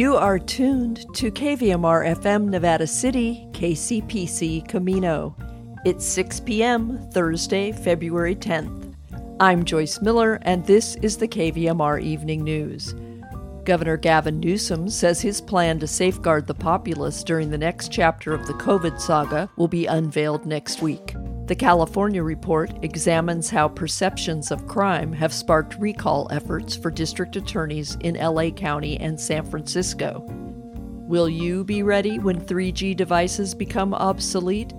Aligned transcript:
You 0.00 0.16
are 0.16 0.38
tuned 0.38 1.04
to 1.16 1.30
KVMR 1.30 2.16
FM 2.16 2.48
Nevada 2.48 2.86
City, 2.86 3.46
KCPC 3.52 4.66
Camino. 4.66 5.36
It's 5.84 6.06
6 6.06 6.40
p.m., 6.40 7.10
Thursday, 7.12 7.70
February 7.70 8.34
10th. 8.34 8.94
I'm 9.40 9.62
Joyce 9.62 10.00
Miller, 10.00 10.38
and 10.40 10.64
this 10.64 10.94
is 11.02 11.18
the 11.18 11.28
KVMR 11.28 12.00
Evening 12.00 12.42
News. 12.42 12.94
Governor 13.64 13.98
Gavin 13.98 14.40
Newsom 14.40 14.88
says 14.88 15.20
his 15.20 15.42
plan 15.42 15.78
to 15.80 15.86
safeguard 15.86 16.46
the 16.46 16.54
populace 16.54 17.22
during 17.22 17.50
the 17.50 17.58
next 17.58 17.92
chapter 17.92 18.32
of 18.32 18.46
the 18.46 18.54
COVID 18.54 18.98
saga 18.98 19.50
will 19.58 19.68
be 19.68 19.84
unveiled 19.84 20.46
next 20.46 20.80
week. 20.80 21.14
The 21.50 21.56
California 21.56 22.22
report 22.22 22.70
examines 22.82 23.50
how 23.50 23.66
perceptions 23.66 24.52
of 24.52 24.68
crime 24.68 25.12
have 25.14 25.32
sparked 25.32 25.74
recall 25.80 26.28
efforts 26.30 26.76
for 26.76 26.92
district 26.92 27.34
attorneys 27.34 27.96
in 28.02 28.14
LA 28.14 28.50
County 28.50 28.96
and 29.00 29.20
San 29.20 29.44
Francisco. 29.44 30.24
Will 31.08 31.28
you 31.28 31.64
be 31.64 31.82
ready 31.82 32.20
when 32.20 32.40
3G 32.40 32.96
devices 32.96 33.52
become 33.52 33.94
obsolete? 33.94 34.72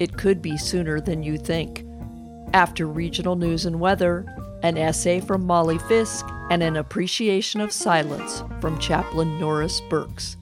It 0.00 0.18
could 0.18 0.42
be 0.42 0.56
sooner 0.56 1.00
than 1.00 1.22
you 1.22 1.38
think. 1.38 1.86
After 2.54 2.88
regional 2.88 3.36
news 3.36 3.64
and 3.64 3.78
weather, 3.78 4.26
an 4.64 4.78
essay 4.78 5.20
from 5.20 5.46
Molly 5.46 5.78
Fisk, 5.78 6.26
and 6.50 6.64
an 6.64 6.74
appreciation 6.74 7.60
of 7.60 7.70
silence 7.70 8.42
from 8.60 8.80
Chaplain 8.80 9.38
Norris 9.38 9.80
Burkes. 9.88 10.36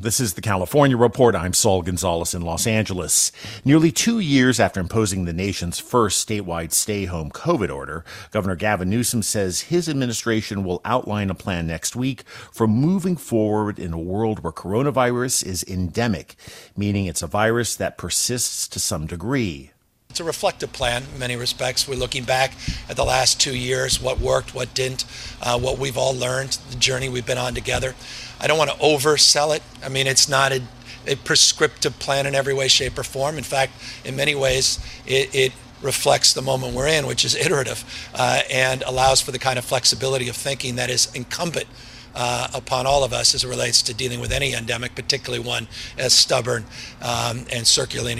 This 0.00 0.20
is 0.20 0.34
the 0.34 0.40
California 0.40 0.96
Report. 0.96 1.34
I'm 1.34 1.52
Saul 1.52 1.82
Gonzalez 1.82 2.32
in 2.32 2.42
Los 2.42 2.68
Angeles. 2.68 3.32
Nearly 3.64 3.90
two 3.90 4.20
years 4.20 4.60
after 4.60 4.78
imposing 4.78 5.24
the 5.24 5.32
nation's 5.32 5.80
first 5.80 6.24
statewide 6.24 6.70
stay 6.70 7.06
home 7.06 7.30
COVID 7.30 7.68
order, 7.68 8.04
Governor 8.30 8.54
Gavin 8.54 8.88
Newsom 8.88 9.22
says 9.22 9.62
his 9.62 9.88
administration 9.88 10.62
will 10.62 10.80
outline 10.84 11.30
a 11.30 11.34
plan 11.34 11.66
next 11.66 11.96
week 11.96 12.22
for 12.52 12.68
moving 12.68 13.16
forward 13.16 13.80
in 13.80 13.92
a 13.92 13.98
world 13.98 14.44
where 14.44 14.52
coronavirus 14.52 15.44
is 15.44 15.64
endemic, 15.64 16.36
meaning 16.76 17.06
it's 17.06 17.22
a 17.22 17.26
virus 17.26 17.74
that 17.74 17.98
persists 17.98 18.68
to 18.68 18.78
some 18.78 19.04
degree. 19.04 19.72
It's 20.10 20.20
a 20.20 20.24
reflective 20.24 20.72
plan 20.72 21.02
in 21.12 21.18
many 21.18 21.36
respects. 21.36 21.86
We're 21.86 21.98
looking 21.98 22.24
back 22.24 22.52
at 22.88 22.96
the 22.96 23.04
last 23.04 23.40
two 23.40 23.54
years, 23.54 24.00
what 24.00 24.20
worked, 24.20 24.54
what 24.54 24.72
didn't, 24.74 25.04
uh, 25.42 25.58
what 25.58 25.78
we've 25.78 25.98
all 25.98 26.14
learned, 26.14 26.58
the 26.70 26.76
journey 26.76 27.08
we've 27.08 27.26
been 27.26 27.36
on 27.36 27.54
together. 27.54 27.94
I 28.40 28.46
don't 28.46 28.58
want 28.58 28.70
to 28.70 28.76
oversell 28.76 29.54
it. 29.56 29.62
I 29.84 29.88
mean, 29.88 30.06
it's 30.06 30.28
not 30.28 30.52
a, 30.52 30.62
a 31.06 31.16
prescriptive 31.16 31.98
plan 31.98 32.26
in 32.26 32.34
every 32.34 32.54
way, 32.54 32.68
shape, 32.68 32.98
or 32.98 33.02
form. 33.02 33.38
In 33.38 33.44
fact, 33.44 33.72
in 34.04 34.16
many 34.16 34.34
ways, 34.34 34.78
it, 35.06 35.34
it 35.34 35.52
reflects 35.82 36.32
the 36.32 36.42
moment 36.42 36.74
we're 36.74 36.88
in, 36.88 37.06
which 37.06 37.24
is 37.24 37.34
iterative, 37.34 37.84
uh, 38.14 38.40
and 38.50 38.82
allows 38.82 39.20
for 39.20 39.32
the 39.32 39.38
kind 39.38 39.58
of 39.58 39.64
flexibility 39.64 40.28
of 40.28 40.36
thinking 40.36 40.76
that 40.76 40.90
is 40.90 41.14
incumbent 41.14 41.66
uh, 42.14 42.48
upon 42.54 42.86
all 42.86 43.04
of 43.04 43.12
us 43.12 43.34
as 43.34 43.44
it 43.44 43.48
relates 43.48 43.82
to 43.82 43.94
dealing 43.94 44.20
with 44.20 44.32
any 44.32 44.54
endemic, 44.54 44.94
particularly 44.94 45.44
one 45.44 45.68
as 45.96 46.12
stubborn 46.12 46.64
um, 47.02 47.44
and 47.52 47.66
circular 47.66 48.10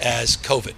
as 0.00 0.36
COVID. 0.38 0.74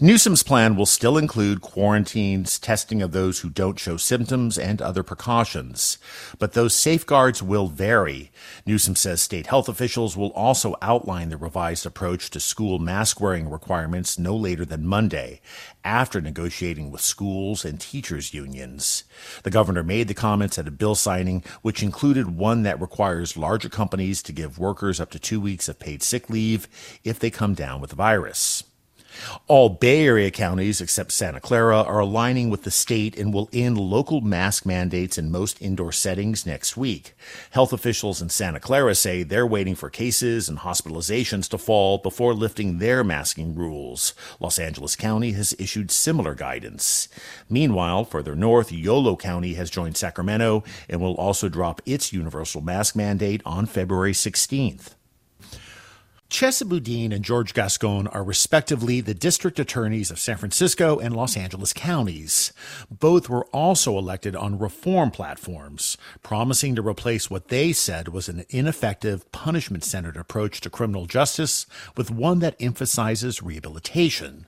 Newsom's 0.00 0.44
plan 0.44 0.76
will 0.76 0.86
still 0.86 1.18
include 1.18 1.60
quarantines, 1.60 2.60
testing 2.60 3.02
of 3.02 3.10
those 3.10 3.40
who 3.40 3.50
don't 3.50 3.80
show 3.80 3.96
symptoms, 3.96 4.56
and 4.56 4.80
other 4.80 5.02
precautions. 5.02 5.98
But 6.38 6.52
those 6.52 6.72
safeguards 6.72 7.42
will 7.42 7.66
vary. 7.66 8.30
Newsom 8.64 8.94
says 8.94 9.20
state 9.20 9.48
health 9.48 9.68
officials 9.68 10.16
will 10.16 10.30
also 10.34 10.76
outline 10.80 11.30
the 11.30 11.36
revised 11.36 11.84
approach 11.84 12.30
to 12.30 12.38
school 12.38 12.78
mask 12.78 13.20
wearing 13.20 13.50
requirements 13.50 14.20
no 14.20 14.36
later 14.36 14.64
than 14.64 14.86
Monday, 14.86 15.40
after 15.82 16.20
negotiating 16.20 16.92
with 16.92 17.00
schools 17.00 17.64
and 17.64 17.80
teachers' 17.80 18.32
unions. 18.32 19.02
The 19.42 19.50
governor 19.50 19.82
made 19.82 20.06
the 20.06 20.14
comments 20.14 20.60
at 20.60 20.68
a 20.68 20.70
bill 20.70 20.94
signing, 20.94 21.42
which 21.62 21.82
included 21.82 22.36
one 22.36 22.62
that 22.62 22.80
requires 22.80 23.36
larger 23.36 23.68
companies 23.68 24.22
to 24.22 24.32
give 24.32 24.60
workers 24.60 25.00
up 25.00 25.10
to 25.10 25.18
two 25.18 25.40
weeks 25.40 25.68
of 25.68 25.80
paid 25.80 26.04
sick 26.04 26.30
leave 26.30 26.68
if 27.02 27.18
they 27.18 27.30
come 27.30 27.54
down 27.54 27.80
with 27.80 27.90
the 27.90 27.96
virus. 27.96 28.62
All 29.46 29.68
Bay 29.68 30.04
Area 30.04 30.30
counties 30.30 30.80
except 30.80 31.12
Santa 31.12 31.40
Clara 31.40 31.82
are 31.82 32.00
aligning 32.00 32.50
with 32.50 32.64
the 32.64 32.70
state 32.70 33.16
and 33.18 33.32
will 33.32 33.48
end 33.52 33.78
local 33.78 34.20
mask 34.20 34.66
mandates 34.66 35.18
in 35.18 35.30
most 35.30 35.60
indoor 35.62 35.92
settings 35.92 36.46
next 36.46 36.76
week. 36.76 37.14
Health 37.50 37.72
officials 37.72 38.20
in 38.20 38.28
Santa 38.28 38.60
Clara 38.60 38.94
say 38.94 39.22
they're 39.22 39.46
waiting 39.46 39.74
for 39.74 39.90
cases 39.90 40.48
and 40.48 40.58
hospitalizations 40.58 41.48
to 41.48 41.58
fall 41.58 41.98
before 41.98 42.34
lifting 42.34 42.78
their 42.78 43.02
masking 43.02 43.54
rules. 43.54 44.14
Los 44.40 44.58
Angeles 44.58 44.96
County 44.96 45.32
has 45.32 45.54
issued 45.58 45.90
similar 45.90 46.34
guidance. 46.34 47.08
Meanwhile, 47.48 48.04
further 48.04 48.36
north, 48.36 48.70
Yolo 48.72 49.16
County 49.16 49.54
has 49.54 49.70
joined 49.70 49.96
Sacramento 49.96 50.64
and 50.88 51.00
will 51.00 51.14
also 51.14 51.48
drop 51.48 51.80
its 51.86 52.12
universal 52.12 52.60
mask 52.60 52.94
mandate 52.94 53.42
on 53.44 53.66
February 53.66 54.12
16th. 54.12 54.94
Chesa 56.30 56.68
Boudin 56.68 57.10
and 57.10 57.24
George 57.24 57.54
Gascon 57.54 58.06
are 58.08 58.22
respectively 58.22 59.00
the 59.00 59.14
district 59.14 59.58
attorneys 59.58 60.10
of 60.10 60.18
San 60.18 60.36
Francisco 60.36 60.98
and 60.98 61.16
Los 61.16 61.38
Angeles 61.38 61.72
counties. 61.72 62.52
Both 62.90 63.30
were 63.30 63.46
also 63.46 63.96
elected 63.96 64.36
on 64.36 64.58
reform 64.58 65.10
platforms, 65.10 65.96
promising 66.22 66.76
to 66.76 66.86
replace 66.86 67.30
what 67.30 67.48
they 67.48 67.72
said 67.72 68.08
was 68.08 68.28
an 68.28 68.44
ineffective, 68.50 69.30
punishment 69.32 69.84
centered 69.84 70.18
approach 70.18 70.60
to 70.60 70.70
criminal 70.70 71.06
justice 71.06 71.64
with 71.96 72.10
one 72.10 72.40
that 72.40 72.56
emphasizes 72.60 73.42
rehabilitation. 73.42 74.46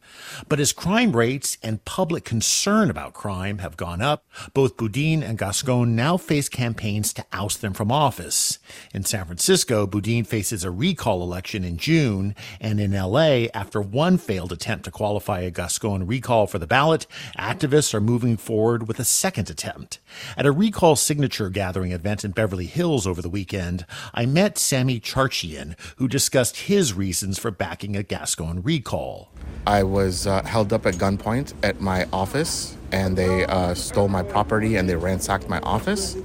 But 0.50 0.60
as 0.60 0.72
crime 0.72 1.16
rates 1.16 1.56
and 1.62 1.84
public 1.86 2.24
concern 2.24 2.90
about 2.90 3.14
crime 3.14 3.58
have 3.58 3.78
gone 3.78 4.02
up, 4.02 4.26
both 4.52 4.76
Boudin 4.76 5.22
and 5.22 5.38
Gascon 5.38 5.96
now 5.96 6.18
face 6.18 6.50
campaigns 6.50 7.14
to 7.14 7.24
oust 7.32 7.62
them 7.62 7.72
from 7.72 7.90
office. 7.90 8.58
In 8.92 9.02
San 9.02 9.24
Francisco, 9.24 9.86
Boudin 9.86 10.24
faces 10.24 10.62
a 10.62 10.70
recall 10.70 11.22
election 11.22 11.69
in 11.70 11.76
June, 11.76 12.34
and 12.60 12.80
in 12.80 12.92
LA, 12.92 13.46
after 13.54 13.80
one 13.80 14.18
failed 14.18 14.52
attempt 14.52 14.84
to 14.84 14.90
qualify 14.90 15.40
a 15.40 15.50
Gascon 15.50 16.04
recall 16.06 16.46
for 16.48 16.58
the 16.58 16.66
ballot, 16.66 17.06
activists 17.38 17.94
are 17.94 18.00
moving 18.00 18.36
forward 18.36 18.88
with 18.88 18.98
a 18.98 19.04
second 19.04 19.48
attempt. 19.48 20.00
At 20.36 20.46
a 20.46 20.52
recall 20.52 20.96
signature 20.96 21.48
gathering 21.48 21.92
event 21.92 22.24
in 22.24 22.32
Beverly 22.32 22.66
Hills 22.66 23.06
over 23.06 23.22
the 23.22 23.30
weekend, 23.30 23.86
I 24.12 24.26
met 24.26 24.58
Sammy 24.58 24.98
Charchian, 24.98 25.78
who 25.96 26.08
discussed 26.08 26.56
his 26.56 26.92
reasons 26.92 27.38
for 27.38 27.52
backing 27.52 27.96
a 27.96 28.02
Gascon 28.02 28.62
recall. 28.62 29.30
I 29.66 29.84
was 29.84 30.26
uh, 30.26 30.42
held 30.42 30.72
up 30.72 30.86
at 30.86 30.94
gunpoint 30.94 31.54
at 31.62 31.80
my 31.80 32.08
office, 32.12 32.76
and 32.90 33.16
they 33.16 33.46
uh, 33.46 33.74
stole 33.74 34.08
my 34.08 34.24
property 34.24 34.74
and 34.74 34.88
they 34.88 34.96
ransacked 34.96 35.48
my 35.48 35.60
office. 35.60 36.16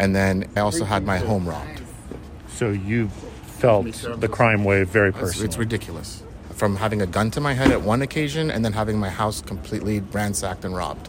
And 0.00 0.16
then 0.16 0.50
I 0.56 0.60
also 0.60 0.84
had 0.84 1.04
my 1.04 1.18
home 1.18 1.48
robbed. 1.48 1.82
So 2.48 2.70
you 2.70 3.08
felt 3.60 4.20
the 4.20 4.28
crime 4.28 4.64
wave 4.64 4.88
very 4.88 5.12
personally. 5.12 5.44
It's, 5.44 5.54
it's 5.54 5.58
ridiculous. 5.58 6.22
From 6.54 6.76
having 6.76 7.02
a 7.02 7.06
gun 7.06 7.30
to 7.32 7.40
my 7.40 7.54
head 7.54 7.70
at 7.70 7.82
one 7.82 8.02
occasion 8.02 8.50
and 8.50 8.64
then 8.64 8.72
having 8.72 8.98
my 8.98 9.10
house 9.10 9.40
completely 9.40 10.00
ransacked 10.00 10.64
and 10.64 10.74
robbed. 10.74 11.08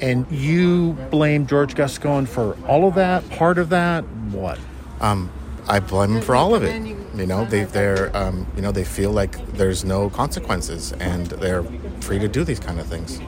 And 0.00 0.30
you 0.30 0.92
blame 1.10 1.46
George 1.46 1.74
Gascon 1.74 2.26
for 2.26 2.56
all 2.66 2.86
of 2.88 2.94
that, 2.94 3.28
part 3.30 3.58
of 3.58 3.68
that, 3.70 4.02
what? 4.32 4.58
Um, 5.00 5.30
I 5.68 5.78
blame 5.78 6.16
him 6.16 6.22
for 6.22 6.34
all 6.34 6.54
of 6.54 6.64
it. 6.64 6.82
You 7.14 7.26
know, 7.26 7.44
they 7.44 7.64
they're 7.64 8.14
um, 8.16 8.46
you 8.56 8.62
know 8.62 8.72
they 8.72 8.84
feel 8.84 9.12
like 9.12 9.34
there's 9.52 9.84
no 9.84 10.10
consequences 10.10 10.92
and 10.94 11.26
they're 11.26 11.62
free 12.00 12.18
to 12.18 12.28
do 12.28 12.44
these 12.44 12.60
kind 12.60 12.80
of 12.80 12.86
things. 12.86 13.20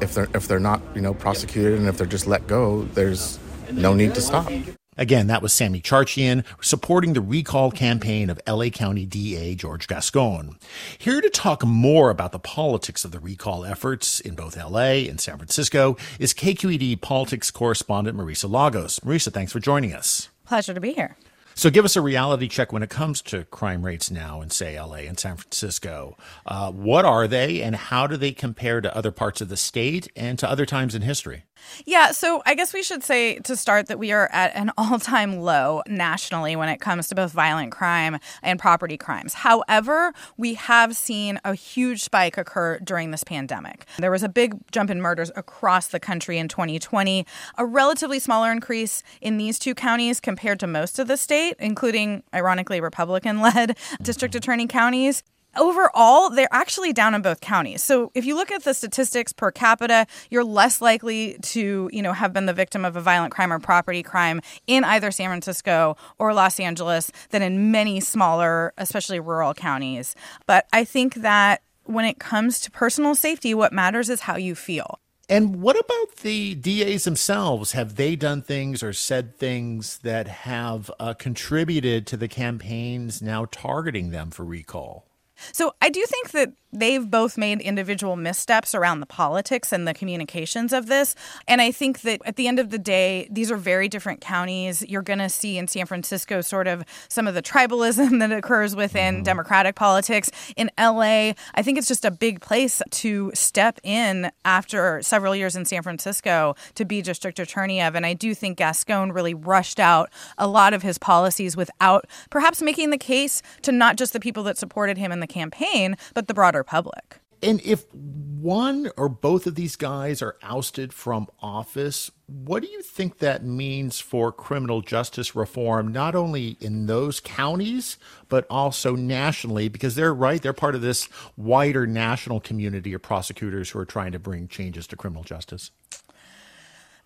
If 0.00 0.14
they're 0.14 0.28
if 0.34 0.46
they're 0.46 0.60
not 0.60 0.80
you 0.94 1.00
know 1.00 1.14
prosecuted 1.14 1.78
and 1.78 1.88
if 1.88 1.96
they're 1.96 2.06
just 2.06 2.26
let 2.26 2.46
go, 2.46 2.82
there's 2.94 3.38
no 3.72 3.94
need 3.94 4.14
to 4.14 4.20
stop. 4.20 4.52
Again, 4.98 5.28
that 5.28 5.42
was 5.42 5.52
Sammy 5.52 5.80
Charchian 5.80 6.44
supporting 6.60 7.12
the 7.12 7.20
recall 7.20 7.70
campaign 7.70 8.28
of 8.28 8.40
LA 8.48 8.68
County 8.68 9.06
DA 9.06 9.54
George 9.54 9.86
Gascon. 9.86 10.58
Here 10.98 11.20
to 11.20 11.30
talk 11.30 11.64
more 11.64 12.10
about 12.10 12.32
the 12.32 12.40
politics 12.40 13.04
of 13.04 13.12
the 13.12 13.20
recall 13.20 13.64
efforts 13.64 14.18
in 14.18 14.34
both 14.34 14.56
LA 14.56 15.06
and 15.08 15.20
San 15.20 15.36
Francisco 15.36 15.96
is 16.18 16.34
KQED 16.34 17.00
politics 17.00 17.52
correspondent 17.52 18.18
Marisa 18.18 18.50
Lagos. 18.50 18.98
Marisa, 18.98 19.32
thanks 19.32 19.52
for 19.52 19.60
joining 19.60 19.94
us. 19.94 20.30
Pleasure 20.44 20.74
to 20.74 20.80
be 20.80 20.94
here. 20.94 21.16
So, 21.54 21.70
give 21.70 21.84
us 21.84 21.96
a 21.96 22.00
reality 22.00 22.46
check 22.46 22.72
when 22.72 22.84
it 22.84 22.90
comes 22.90 23.20
to 23.22 23.44
crime 23.46 23.84
rates 23.84 24.12
now 24.12 24.40
in, 24.40 24.50
say, 24.50 24.80
LA 24.80 24.98
and 24.98 25.18
San 25.18 25.36
Francisco. 25.36 26.16
Uh, 26.46 26.70
what 26.70 27.04
are 27.04 27.26
they, 27.26 27.62
and 27.62 27.74
how 27.74 28.06
do 28.06 28.16
they 28.16 28.30
compare 28.30 28.80
to 28.80 28.96
other 28.96 29.10
parts 29.10 29.40
of 29.40 29.48
the 29.48 29.56
state 29.56 30.08
and 30.14 30.38
to 30.38 30.48
other 30.48 30.64
times 30.64 30.94
in 30.94 31.02
history? 31.02 31.42
Yeah, 31.84 32.12
so 32.12 32.42
I 32.46 32.54
guess 32.54 32.72
we 32.72 32.82
should 32.82 33.02
say 33.02 33.38
to 33.40 33.56
start 33.56 33.86
that 33.86 33.98
we 33.98 34.12
are 34.12 34.28
at 34.32 34.54
an 34.54 34.72
all 34.78 34.98
time 34.98 35.40
low 35.40 35.82
nationally 35.86 36.56
when 36.56 36.68
it 36.68 36.80
comes 36.80 37.08
to 37.08 37.14
both 37.14 37.32
violent 37.32 37.72
crime 37.72 38.18
and 38.42 38.58
property 38.58 38.96
crimes. 38.96 39.34
However, 39.34 40.12
we 40.36 40.54
have 40.54 40.96
seen 40.96 41.40
a 41.44 41.54
huge 41.54 42.02
spike 42.02 42.36
occur 42.38 42.78
during 42.80 43.10
this 43.10 43.24
pandemic. 43.24 43.86
There 43.98 44.10
was 44.10 44.22
a 44.22 44.28
big 44.28 44.56
jump 44.70 44.90
in 44.90 45.00
murders 45.00 45.30
across 45.36 45.88
the 45.88 46.00
country 46.00 46.38
in 46.38 46.48
2020, 46.48 47.26
a 47.56 47.66
relatively 47.66 48.18
smaller 48.18 48.50
increase 48.50 49.02
in 49.20 49.38
these 49.38 49.58
two 49.58 49.74
counties 49.74 50.20
compared 50.20 50.60
to 50.60 50.66
most 50.66 50.98
of 50.98 51.08
the 51.08 51.16
state, 51.16 51.56
including, 51.58 52.22
ironically, 52.34 52.80
Republican 52.80 53.40
led 53.40 53.76
district 54.02 54.34
attorney 54.34 54.66
counties. 54.66 55.22
Overall, 55.56 56.30
they're 56.30 56.48
actually 56.52 56.92
down 56.92 57.14
in 57.14 57.22
both 57.22 57.40
counties. 57.40 57.82
So 57.82 58.10
if 58.14 58.24
you 58.24 58.34
look 58.34 58.50
at 58.50 58.64
the 58.64 58.74
statistics 58.74 59.32
per 59.32 59.50
capita, 59.50 60.06
you're 60.30 60.44
less 60.44 60.80
likely 60.80 61.38
to, 61.42 61.90
you 61.92 62.02
know, 62.02 62.12
have 62.12 62.32
been 62.32 62.46
the 62.46 62.52
victim 62.52 62.84
of 62.84 62.96
a 62.96 63.00
violent 63.00 63.32
crime 63.32 63.52
or 63.52 63.58
property 63.58 64.02
crime 64.02 64.40
in 64.66 64.84
either 64.84 65.10
San 65.10 65.28
Francisco 65.28 65.96
or 66.18 66.34
Los 66.34 66.60
Angeles 66.60 67.10
than 67.30 67.42
in 67.42 67.70
many 67.70 68.00
smaller, 68.00 68.72
especially 68.78 69.20
rural 69.20 69.54
counties. 69.54 70.14
But 70.46 70.66
I 70.72 70.84
think 70.84 71.14
that 71.16 71.62
when 71.84 72.04
it 72.04 72.18
comes 72.18 72.60
to 72.60 72.70
personal 72.70 73.14
safety, 73.14 73.54
what 73.54 73.72
matters 73.72 74.10
is 74.10 74.22
how 74.22 74.36
you 74.36 74.54
feel. 74.54 75.00
And 75.30 75.60
what 75.60 75.78
about 75.78 76.16
the 76.22 76.54
DAs 76.54 77.04
themselves? 77.04 77.72
Have 77.72 77.96
they 77.96 78.16
done 78.16 78.40
things 78.40 78.82
or 78.82 78.94
said 78.94 79.36
things 79.36 79.98
that 79.98 80.26
have 80.26 80.90
uh, 80.98 81.12
contributed 81.12 82.06
to 82.06 82.16
the 82.16 82.28
campaigns 82.28 83.20
now 83.20 83.46
targeting 83.50 84.10
them 84.10 84.30
for 84.30 84.44
recall? 84.44 85.07
So 85.52 85.74
I 85.80 85.90
do 85.90 86.04
think 86.06 86.30
that 86.32 86.52
they've 86.72 87.10
both 87.10 87.38
made 87.38 87.60
individual 87.60 88.16
missteps 88.16 88.74
around 88.74 89.00
the 89.00 89.06
politics 89.06 89.72
and 89.72 89.88
the 89.88 89.94
communications 89.94 90.72
of 90.72 90.86
this. 90.86 91.14
And 91.46 91.60
I 91.60 91.70
think 91.70 92.02
that 92.02 92.20
at 92.24 92.36
the 92.36 92.46
end 92.46 92.58
of 92.58 92.70
the 92.70 92.78
day, 92.78 93.26
these 93.30 93.50
are 93.50 93.56
very 93.56 93.88
different 93.88 94.20
counties. 94.20 94.84
You're 94.86 95.02
going 95.02 95.18
to 95.20 95.30
see 95.30 95.56
in 95.56 95.66
San 95.66 95.86
Francisco 95.86 96.40
sort 96.40 96.66
of 96.66 96.84
some 97.08 97.26
of 97.26 97.34
the 97.34 97.42
tribalism 97.42 98.18
that 98.20 98.32
occurs 98.32 98.76
within 98.76 99.16
mm-hmm. 99.16 99.22
Democratic 99.22 99.76
politics. 99.76 100.30
In 100.56 100.70
LA, 100.78 101.32
I 101.54 101.62
think 101.62 101.78
it's 101.78 101.88
just 101.88 102.04
a 102.04 102.10
big 102.10 102.40
place 102.40 102.82
to 102.90 103.30
step 103.34 103.80
in 103.82 104.30
after 104.44 105.00
several 105.02 105.34
years 105.34 105.56
in 105.56 105.64
San 105.64 105.82
Francisco 105.82 106.54
to 106.74 106.84
be 106.84 107.00
district 107.00 107.38
attorney 107.38 107.80
of. 107.80 107.94
And 107.94 108.04
I 108.04 108.12
do 108.12 108.34
think 108.34 108.58
Gascon 108.58 109.12
really 109.12 109.34
rushed 109.34 109.80
out 109.80 110.10
a 110.36 110.46
lot 110.46 110.74
of 110.74 110.82
his 110.82 110.98
policies 110.98 111.56
without 111.56 112.06
perhaps 112.30 112.60
making 112.60 112.90
the 112.90 112.98
case 112.98 113.40
to 113.62 113.72
not 113.72 113.96
just 113.96 114.12
the 114.12 114.20
people 114.20 114.42
that 114.44 114.58
supported 114.58 114.98
him 114.98 115.12
in 115.12 115.20
the 115.20 115.26
campaign, 115.28 115.96
but 116.14 116.28
the 116.28 116.34
broader 116.34 116.64
public. 116.64 117.20
And 117.42 117.60
if 117.62 117.84
one 117.94 118.90
or 118.96 119.08
both 119.08 119.46
of 119.46 119.54
these 119.54 119.76
guys 119.76 120.22
are 120.22 120.36
ousted 120.42 120.92
from 120.92 121.28
office, 121.40 122.10
what 122.26 122.62
do 122.62 122.68
you 122.68 122.82
think 122.82 123.18
that 123.18 123.44
means 123.44 124.00
for 124.00 124.32
criminal 124.32 124.80
justice 124.80 125.36
reform, 125.36 125.88
not 125.88 126.14
only 126.14 126.56
in 126.60 126.86
those 126.86 127.20
counties, 127.20 127.96
but 128.28 128.46
also 128.50 128.96
nationally? 128.96 129.68
Because 129.68 129.94
they're 129.94 130.14
right, 130.14 130.42
they're 130.42 130.52
part 130.52 130.74
of 130.74 130.82
this 130.82 131.08
wider 131.36 131.86
national 131.86 132.40
community 132.40 132.92
of 132.92 133.02
prosecutors 133.02 133.70
who 133.70 133.78
are 133.78 133.86
trying 133.86 134.12
to 134.12 134.18
bring 134.18 134.48
changes 134.48 134.86
to 134.88 134.96
criminal 134.96 135.24
justice. 135.24 135.70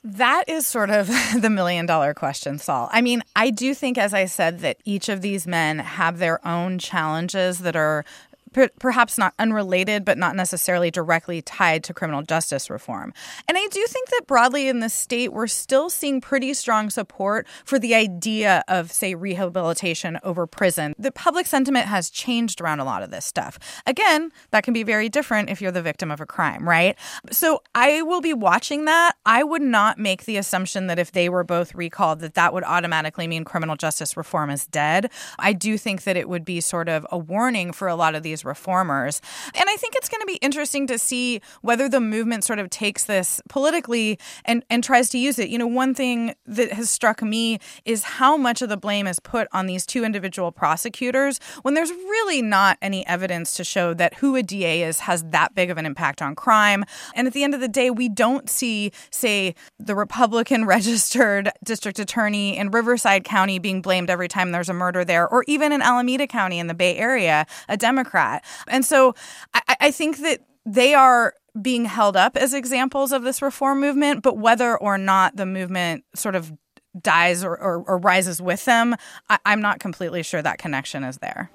That 0.05 0.49
is 0.49 0.67
sort 0.67 0.91
of 0.91 1.07
the 1.41 1.51
million 1.51 1.87
dollar 1.87 2.15
question, 2.15 2.59
Saul. 2.59 2.89
I 2.93 3.03
mean, 3.03 3.23
I 3.37 3.51
do 3.51 3.75
think, 3.75 3.99
as 3.99 4.13
I 4.13 4.25
said, 4.25 4.61
that 4.61 4.79
each 4.85 5.09
of 5.09 5.21
these 5.21 5.47
men 5.47 5.79
have 5.79 6.19
their 6.19 6.45
own 6.47 6.79
challenges 6.79 7.61
that 7.61 7.77
are 7.77 8.05
per- 8.53 8.71
perhaps 8.79 9.19
not 9.19 9.35
unrelated, 9.39 10.05
but 10.05 10.19
not 10.19 10.37
necessarily 10.37 10.91
directly 10.91 11.43
tied 11.43 11.85
to 11.85 11.95
criminal 11.95 12.23
justice 12.23 12.71
reform. 12.71 13.13
And 13.49 13.59
I 13.59 13.67
do 13.71 13.85
think 13.89 14.11
that 14.11 14.27
broadly 14.27 14.69
in 14.69 14.81
the 14.81 14.89
state, 14.89 15.33
we're 15.33 15.47
still 15.47 15.91
seeing 15.91 16.21
pretty 16.21 16.55
strong 16.55 16.91
support 16.91 17.47
for 17.65 17.79
the 17.79 17.95
idea 17.95 18.65
of, 18.69 18.93
say, 18.93 19.15
rehabilitation 19.15 20.19
over 20.23 20.47
prison. 20.47 20.95
The 20.99 21.13
public 21.13 21.47
sentiment 21.47 21.87
has 21.87 22.11
changed 22.11 22.61
around 22.61 22.81
a 22.81 22.85
lot 22.85 23.03
of 23.03 23.11
this 23.11 23.25
stuff. 23.25 23.59
Again, 23.87 24.31
that 24.51 24.65
can 24.65 24.75
be 24.75 24.83
very 24.83 25.09
different 25.09 25.51
if 25.51 25.61
you're 25.61 25.73
the 25.73 25.83
victim 25.83 26.11
of 26.11 26.21
a 26.21 26.27
crime, 26.27 26.69
right? 26.69 26.97
So 27.31 27.63
I 27.75 28.03
will 28.03 28.21
be 28.21 28.33
watching 28.33 28.85
that. 28.85 29.17
I 29.25 29.43
would 29.43 29.63
not 29.63 29.99
make 29.99 30.25
the 30.25 30.37
assumption 30.37 30.87
that 30.87 30.99
if 30.99 31.13
they 31.13 31.29
were 31.29 31.45
both 31.45 31.75
recalled, 31.75 32.21
that 32.21 32.35
that 32.35 32.53
would 32.53 32.65
automatically 32.65 33.27
mean 33.27 33.45
criminal 33.45 33.77
justice 33.77 34.17
reform 34.17 34.51
is 34.51 34.67
dead. 34.67 35.11
I 35.39 35.53
do 35.53 35.79
think 35.79 36.05
that 36.05 36.17
it 36.17 36.29
would 36.29 36.45
be 36.45 36.61
sort 36.61 36.89
of 36.89 37.07
a 37.11 37.19
warning 37.19 37.73
for 37.73 37.89
a 37.89 37.95
lot 37.95 38.15
of 38.15 38.23
these 38.23 38.42
reformers. 38.45 39.21
And 39.55 39.69
I 39.69 39.77
think 39.77 39.95
it's 39.97 40.09
going 40.09 40.21
to 40.21 40.27
be 40.27 40.37
interesting 40.37 40.87
to 40.89 40.99
see 40.99 41.41
whether 41.61 41.89
the 41.89 42.01
movement 42.01 42.45
sort 42.45 42.59
of 42.59 42.71
takes 42.71 43.05
this 43.05 43.41
politically 43.49 44.19
and, 44.45 44.65
and 44.71 44.83
tries 44.83 45.09
to 45.11 45.19
use 45.19 45.39
it. 45.39 45.49
You 45.49 45.59
know, 45.59 45.67
one 45.67 45.95
thing 45.95 46.35
that 46.47 46.73
has 46.73 46.91
struck 46.91 47.23
me 47.23 47.59
is 47.85 48.05
how 48.05 48.37
much 48.37 48.63
of 48.63 48.69
the 48.69 48.77
blame 48.77 49.07
is 49.07 49.21
put 49.21 49.49
on 49.53 49.67
these 49.67 49.87
two 49.87 50.05
individual 50.05 50.53
prosecutors 50.53 51.39
when 51.63 51.75
there's 51.75 51.91
really 51.91 52.43
not 52.43 52.79
any 52.81 53.07
evidence 53.07 53.55
to 53.55 53.65
show 53.65 53.95
that 53.95 54.15
who 54.15 54.37
a 54.37 54.43
DA 54.43 54.83
is 54.83 55.01
has 55.01 55.25
that 55.25 55.55
big 55.55 55.71
of 55.71 55.79
an 55.79 55.87
impact 55.87 56.23
on 56.23 56.35
crime. 56.35 56.85
And 57.15 57.27
at 57.27 57.33
the 57.33 57.45
end 57.45 57.55
of 57.55 57.61
the 57.61 57.69
day, 57.69 57.91
we 57.91 58.09
don't 58.09 58.49
see, 58.49 58.93
say, 59.11 59.55
the 59.79 59.95
Republican 59.95 60.65
registered 60.73 61.51
district 61.65 61.99
attorney 61.99 62.57
in 62.57 62.71
Riverside 62.71 63.25
County 63.25 63.59
being 63.59 63.83
blamed 63.83 64.11
every 64.11 64.29
time 64.29 64.53
there's 64.53 64.69
a 64.69 64.75
murder 64.75 65.05
there, 65.05 65.29
or 65.29 65.45
even 65.47 65.73
in 65.73 65.83
Alameda 65.83 66.27
County 66.27 66.59
in 66.59 66.67
the 66.67 66.75
Bay 66.75 66.97
Area, 66.97 67.47
a 67.69 67.77
Democrat 67.77 68.32
that. 68.33 68.45
And 68.69 68.85
so 68.85 69.15
I, 69.55 69.77
I 69.81 69.91
think 69.91 70.19
that 70.19 70.41
they 70.65 70.95
are 70.95 71.35
being 71.61 71.85
held 71.85 72.17
up 72.17 72.37
as 72.37 72.55
examples 72.55 73.13
of 73.13 73.23
this 73.23 73.43
reform 73.43 73.81
movement, 73.81 74.23
but 74.23 74.39
whether 74.39 74.77
or 74.77 74.97
not 74.97 75.37
the 75.37 75.47
movement 75.47 76.05
sort 76.15 76.35
of 76.35 76.53
dies 76.99 77.45
or, 77.45 77.57
or, 77.57 77.83
or 77.83 77.99
rises 77.99 78.41
with 78.41 78.65
them, 78.65 78.97
I, 79.29 79.39
I'm 79.45 79.61
not 79.61 79.81
completely 79.81 80.23
sure 80.23 80.43
that 80.43 80.59
connection 80.59 81.05
is 81.05 81.19
there. 81.19 81.51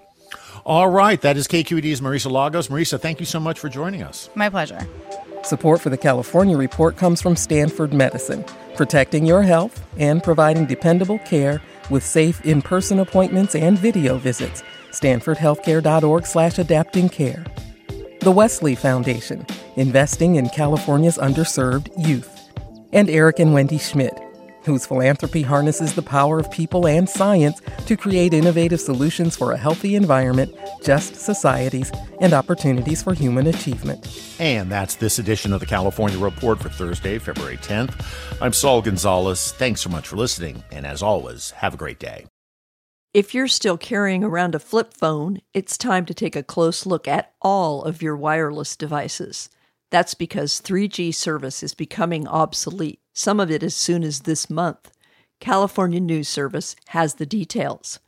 All 0.66 0.90
right. 0.90 1.22
That 1.22 1.38
is 1.38 1.48
KQED's 1.48 2.02
Marisa 2.02 2.30
Lagos. 2.30 2.68
Marisa, 2.68 3.00
thank 3.00 3.20
you 3.20 3.26
so 3.26 3.40
much 3.40 3.60
for 3.60 3.70
joining 3.70 4.04
us. 4.04 4.30
My 4.36 4.50
pleasure. 4.50 4.86
Support 5.44 5.82
for 5.82 5.90
the 5.90 5.98
California 5.98 6.58
Report 6.58 6.98
comes 6.98 7.22
from 7.22 7.36
Stanford 7.36 7.94
Medicine, 7.94 8.44
protecting 8.76 9.26
your 9.26 9.44
health 9.44 9.82
and 9.98 10.22
providing 10.22 10.66
dependable 10.66 11.20
care 11.20 11.62
with 11.90 12.04
safe 12.04 12.44
in 12.44 12.62
person 12.62 13.00
appointments 13.00 13.56
and 13.56 13.80
video 13.80 14.18
visits 14.18 14.64
stanfordhealthcare.org 15.00 16.26
slash 16.26 16.58
adapting 16.58 17.10
care. 17.10 17.46
The 18.22 18.32
Wesley 18.32 18.76
Foundation, 18.76 19.46
investing 19.76 20.36
in 20.36 20.50
California's 20.50 21.18
underserved 21.18 21.90
youth. 21.98 22.34
And 22.92 23.10
Eric 23.10 23.40
and 23.40 23.54
Wendy 23.54 23.78
Schmidt, 23.78 24.18
whose 24.68 24.86
philanthropy 24.86 25.42
harnesses 25.42 25.94
the 25.94 26.02
power 26.02 26.40
of 26.40 26.52
people 26.52 26.88
and 26.88 27.10
science 27.10 27.62
to 27.86 27.96
create 27.96 28.34
innovative 28.34 28.82
solutions 28.82 29.36
for 29.36 29.54
a 29.54 29.58
healthy 29.58 29.96
environment, 29.96 30.54
just 30.84 31.16
societies, 31.16 31.92
and 32.20 32.34
opportunities 32.34 33.02
for 33.02 33.14
human 33.14 33.48
achievement. 33.48 34.06
And 34.40 34.70
that's 34.70 34.96
this 34.96 35.20
edition 35.20 35.54
of 35.54 35.62
the 35.62 35.66
California 35.66 36.20
Report 36.20 36.60
for 36.60 36.70
Thursday, 36.70 37.18
February 37.18 37.58
10th. 37.58 37.94
I'm 38.42 38.54
Saul 38.54 38.82
Gonzalez. 38.82 39.54
Thanks 39.54 39.82
so 39.82 39.90
much 39.90 40.08
for 40.08 40.18
listening, 40.18 40.64
and 40.72 40.86
as 40.86 41.02
always, 41.02 41.52
have 41.52 41.74
a 41.74 41.78
great 41.78 42.00
day. 42.00 42.26
If 43.18 43.34
you're 43.34 43.48
still 43.48 43.80
carrying 43.80 44.24
around 44.24 44.54
a 44.54 44.60
flip 44.60 44.94
phone, 44.94 45.42
it's 45.52 45.76
time 45.76 46.06
to 46.06 46.14
take 46.14 46.36
a 46.36 46.44
close 46.44 46.86
look 46.86 47.08
at 47.08 47.34
all 47.42 47.82
of 47.82 48.04
your 48.04 48.16
wireless 48.16 48.76
devices. 48.76 49.50
That's 49.90 50.14
because 50.14 50.62
3G 50.62 51.16
service 51.16 51.64
is 51.64 51.74
becoming 51.74 52.28
obsolete, 52.28 53.00
some 53.14 53.40
of 53.40 53.50
it 53.50 53.64
as 53.64 53.74
soon 53.74 54.04
as 54.04 54.20
this 54.20 54.52
month. 54.52 54.92
California 55.40 56.00
News 56.00 56.30
Service 56.30 56.76
has 56.90 57.16
the 57.16 57.26
details. 57.26 58.00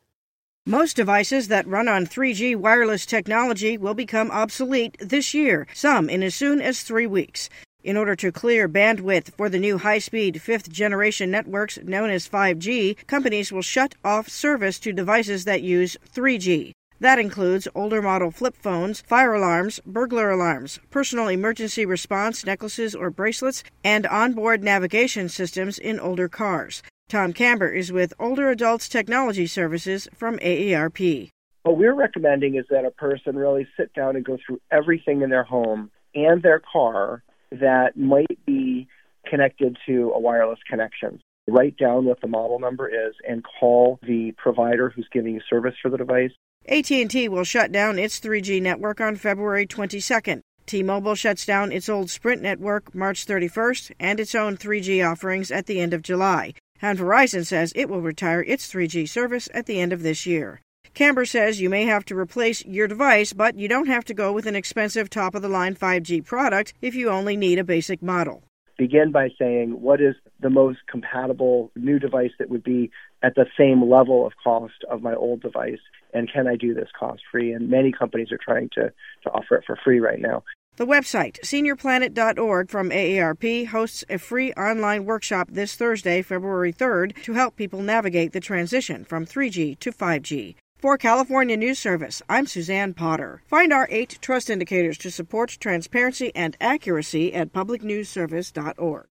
Most 0.67 0.95
devices 0.95 1.48
that 1.48 1.65
run 1.65 1.88
on 1.88 2.05
3G 2.05 2.55
wireless 2.55 3.07
technology 3.07 3.79
will 3.79 3.95
become 3.95 4.29
obsolete 4.29 4.95
this 5.00 5.34
year, 5.34 5.65
some 5.74 6.07
in 6.07 6.22
as 6.22 6.36
soon 6.36 6.62
as 6.62 6.84
three 6.84 7.07
weeks. 7.07 7.50
In 7.81 7.95
order 7.95 8.13
to 8.17 8.33
clear 8.33 8.67
bandwidth 8.67 9.31
for 9.38 9.48
the 9.48 9.57
new 9.57 9.77
high 9.77 10.00
speed 10.00 10.41
fifth 10.41 10.69
generation 10.69 11.31
networks 11.31 11.79
known 11.81 12.09
as 12.09 12.27
5G, 12.27 13.07
companies 13.07 13.53
will 13.53 13.62
shut 13.62 13.95
off 14.03 14.27
service 14.27 14.79
to 14.79 14.91
devices 14.91 15.45
that 15.45 15.62
use 15.62 15.95
3G. 16.13 16.74
That 17.00 17.19
includes 17.19 17.69
older 17.74 18.01
model 18.01 18.31
flip 18.31 18.57
phones, 18.57 19.00
fire 19.00 19.33
alarms, 19.33 19.79
burglar 19.86 20.29
alarms, 20.29 20.81
personal 20.89 21.29
emergency 21.29 21.86
response 21.86 22.45
necklaces 22.45 22.93
or 22.93 23.09
bracelets, 23.09 23.63
and 23.81 24.05
onboard 24.07 24.62
navigation 24.62 25.29
systems 25.29 25.79
in 25.79 26.01
older 26.01 26.27
cars. 26.27 26.83
Tom 27.07 27.31
Kamber 27.31 27.74
is 27.74 27.93
with 27.93 28.13
Older 28.19 28.50
Adults 28.50 28.89
Technology 28.89 29.48
Services 29.48 30.09
from 30.13 30.38
AARP. 30.39 31.29
What 31.63 31.77
we're 31.77 31.95
recommending 31.95 32.55
is 32.55 32.65
that 32.69 32.83
a 32.83 32.91
person 32.91 33.38
really 33.38 33.69
sit 33.77 33.93
down 33.93 34.17
and 34.17 34.25
go 34.25 34.38
through 34.45 34.59
everything 34.69 35.21
in 35.21 35.29
their 35.29 35.45
home 35.45 35.91
and 36.13 36.43
their 36.43 36.59
car 36.59 37.24
that 37.51 37.98
might 37.98 38.39
be 38.46 38.88
connected 39.25 39.77
to 39.86 40.12
a 40.15 40.20
wireless 40.20 40.60
connection. 40.70 41.22
Write 41.48 41.77
down 41.77 42.06
what 42.06 42.22
the 42.22 42.27
model 42.27 42.60
number 42.60 42.88
is 42.88 43.15
and 43.27 43.44
call 43.60 44.00
the 44.03 44.34
provider 44.38 44.89
who's 44.89 45.08
giving 45.12 45.34
you 45.34 45.41
service 45.50 45.75
for 45.82 45.89
the 45.89 45.98
device. 45.98 46.32
AT&T 46.68 47.29
will 47.29 47.44
shut 47.44 47.72
down 47.72 47.98
its 47.98 48.20
3G 48.20 48.62
network 48.62 49.01
on 49.01 49.15
February 49.15 49.65
22nd. 49.65 50.41
T-Mobile 50.68 51.15
shuts 51.15 51.46
down 51.46 51.72
its 51.72 51.89
old 51.89 52.12
Sprint 52.12 52.44
network 52.44 52.94
March 52.94 53.25
31st 53.25 53.94
and 54.00 54.20
its 54.20 54.36
own 54.36 54.56
3G 54.56 55.03
offerings 55.03 55.50
at 55.50 55.65
the 55.65 55.79
end 55.79 55.96
of 55.96 56.03
July. 56.03 56.53
And 56.79 57.00
Verizon 57.00 57.46
says 57.46 57.74
it 57.75 57.89
will 57.89 58.01
retire 58.01 58.44
its 58.44 58.72
3G 58.72 59.10
service 59.10 59.50
at 59.53 59.65
the 59.65 59.79
end 59.79 59.91
of 59.91 60.03
this 60.03 60.27
year. 60.27 60.62
Kamber 60.93 61.27
says 61.27 61.62
you 61.62 61.69
may 61.69 61.86
have 61.86 62.05
to 62.05 62.17
replace 62.17 62.65
your 62.65 62.88
device, 62.88 63.34
but 63.34 63.58
you 63.58 63.67
don't 63.67 63.88
have 63.88 64.05
to 64.05 64.13
go 64.13 64.31
with 64.31 64.46
an 64.46 64.55
expensive 64.55 65.10
top 65.10 65.36
of 65.36 65.41
the 65.41 65.50
line 65.50 65.75
5G 65.75 66.25
product 66.25 66.74
if 66.81 66.96
you 66.96 67.10
only 67.10 67.38
need 67.38 67.60
a 67.60 67.63
basic 67.63 68.01
model. 68.01 68.43
Begin 68.77 69.12
by 69.12 69.29
saying 69.38 69.81
what 69.81 70.01
is 70.01 70.15
the 70.39 70.50
most 70.50 70.79
compatible 70.89 71.72
new 71.75 72.00
device 72.00 72.31
that 72.39 72.50
would 72.50 72.63
be 72.63 72.91
at 73.22 73.36
the 73.36 73.46
same 73.58 73.89
level 73.89 74.25
of 74.25 74.34
cost 74.41 74.86
of 74.89 75.01
my 75.01 75.13
old 75.13 75.41
device? 75.41 75.79
And 76.13 76.31
can 76.31 76.48
I 76.48 76.55
do 76.55 76.74
this 76.74 76.89
cost 76.98 77.22
free? 77.31 77.51
And 77.51 77.69
many 77.69 77.91
companies 77.91 78.31
are 78.31 78.39
trying 78.43 78.69
to, 78.75 78.91
to 79.24 79.29
offer 79.29 79.55
it 79.55 79.65
for 79.67 79.77
free 79.84 80.00
right 80.00 80.19
now. 80.19 80.43
The 80.77 80.86
website, 80.86 81.41
seniorplanet.org 81.41 82.69
from 82.69 82.89
AARP, 82.89 83.67
hosts 83.67 84.05
a 84.10 84.17
free 84.17 84.53
online 84.53 85.03
workshop 85.03 85.50
this 85.51 85.75
Thursday, 85.75 86.22
February 86.22 86.72
3rd, 86.72 87.22
to 87.24 87.34
help 87.34 87.58
people 87.58 87.81
navigate 87.81 88.31
the 88.31 88.39
transition 88.39 89.03
from 89.03 89.25
3G 89.25 89.77
to 89.79 89.91
5G. 89.91 90.55
For 90.79 90.98
California 90.98 91.57
News 91.57 91.77
Service, 91.77 92.21
I'm 92.29 92.48
Suzanne 92.48 92.93
Potter. 92.93 93.43
Find 93.48 93.74
our 93.74 93.86
eight 93.91 94.17
trust 94.21 94.50
indicators 94.50 94.98
to 95.00 95.12
support 95.12 95.57
transparency 95.59 96.33
and 96.33 96.55
accuracy 96.62 97.33
at 97.33 97.51
publicnewsservice.org. 97.51 99.07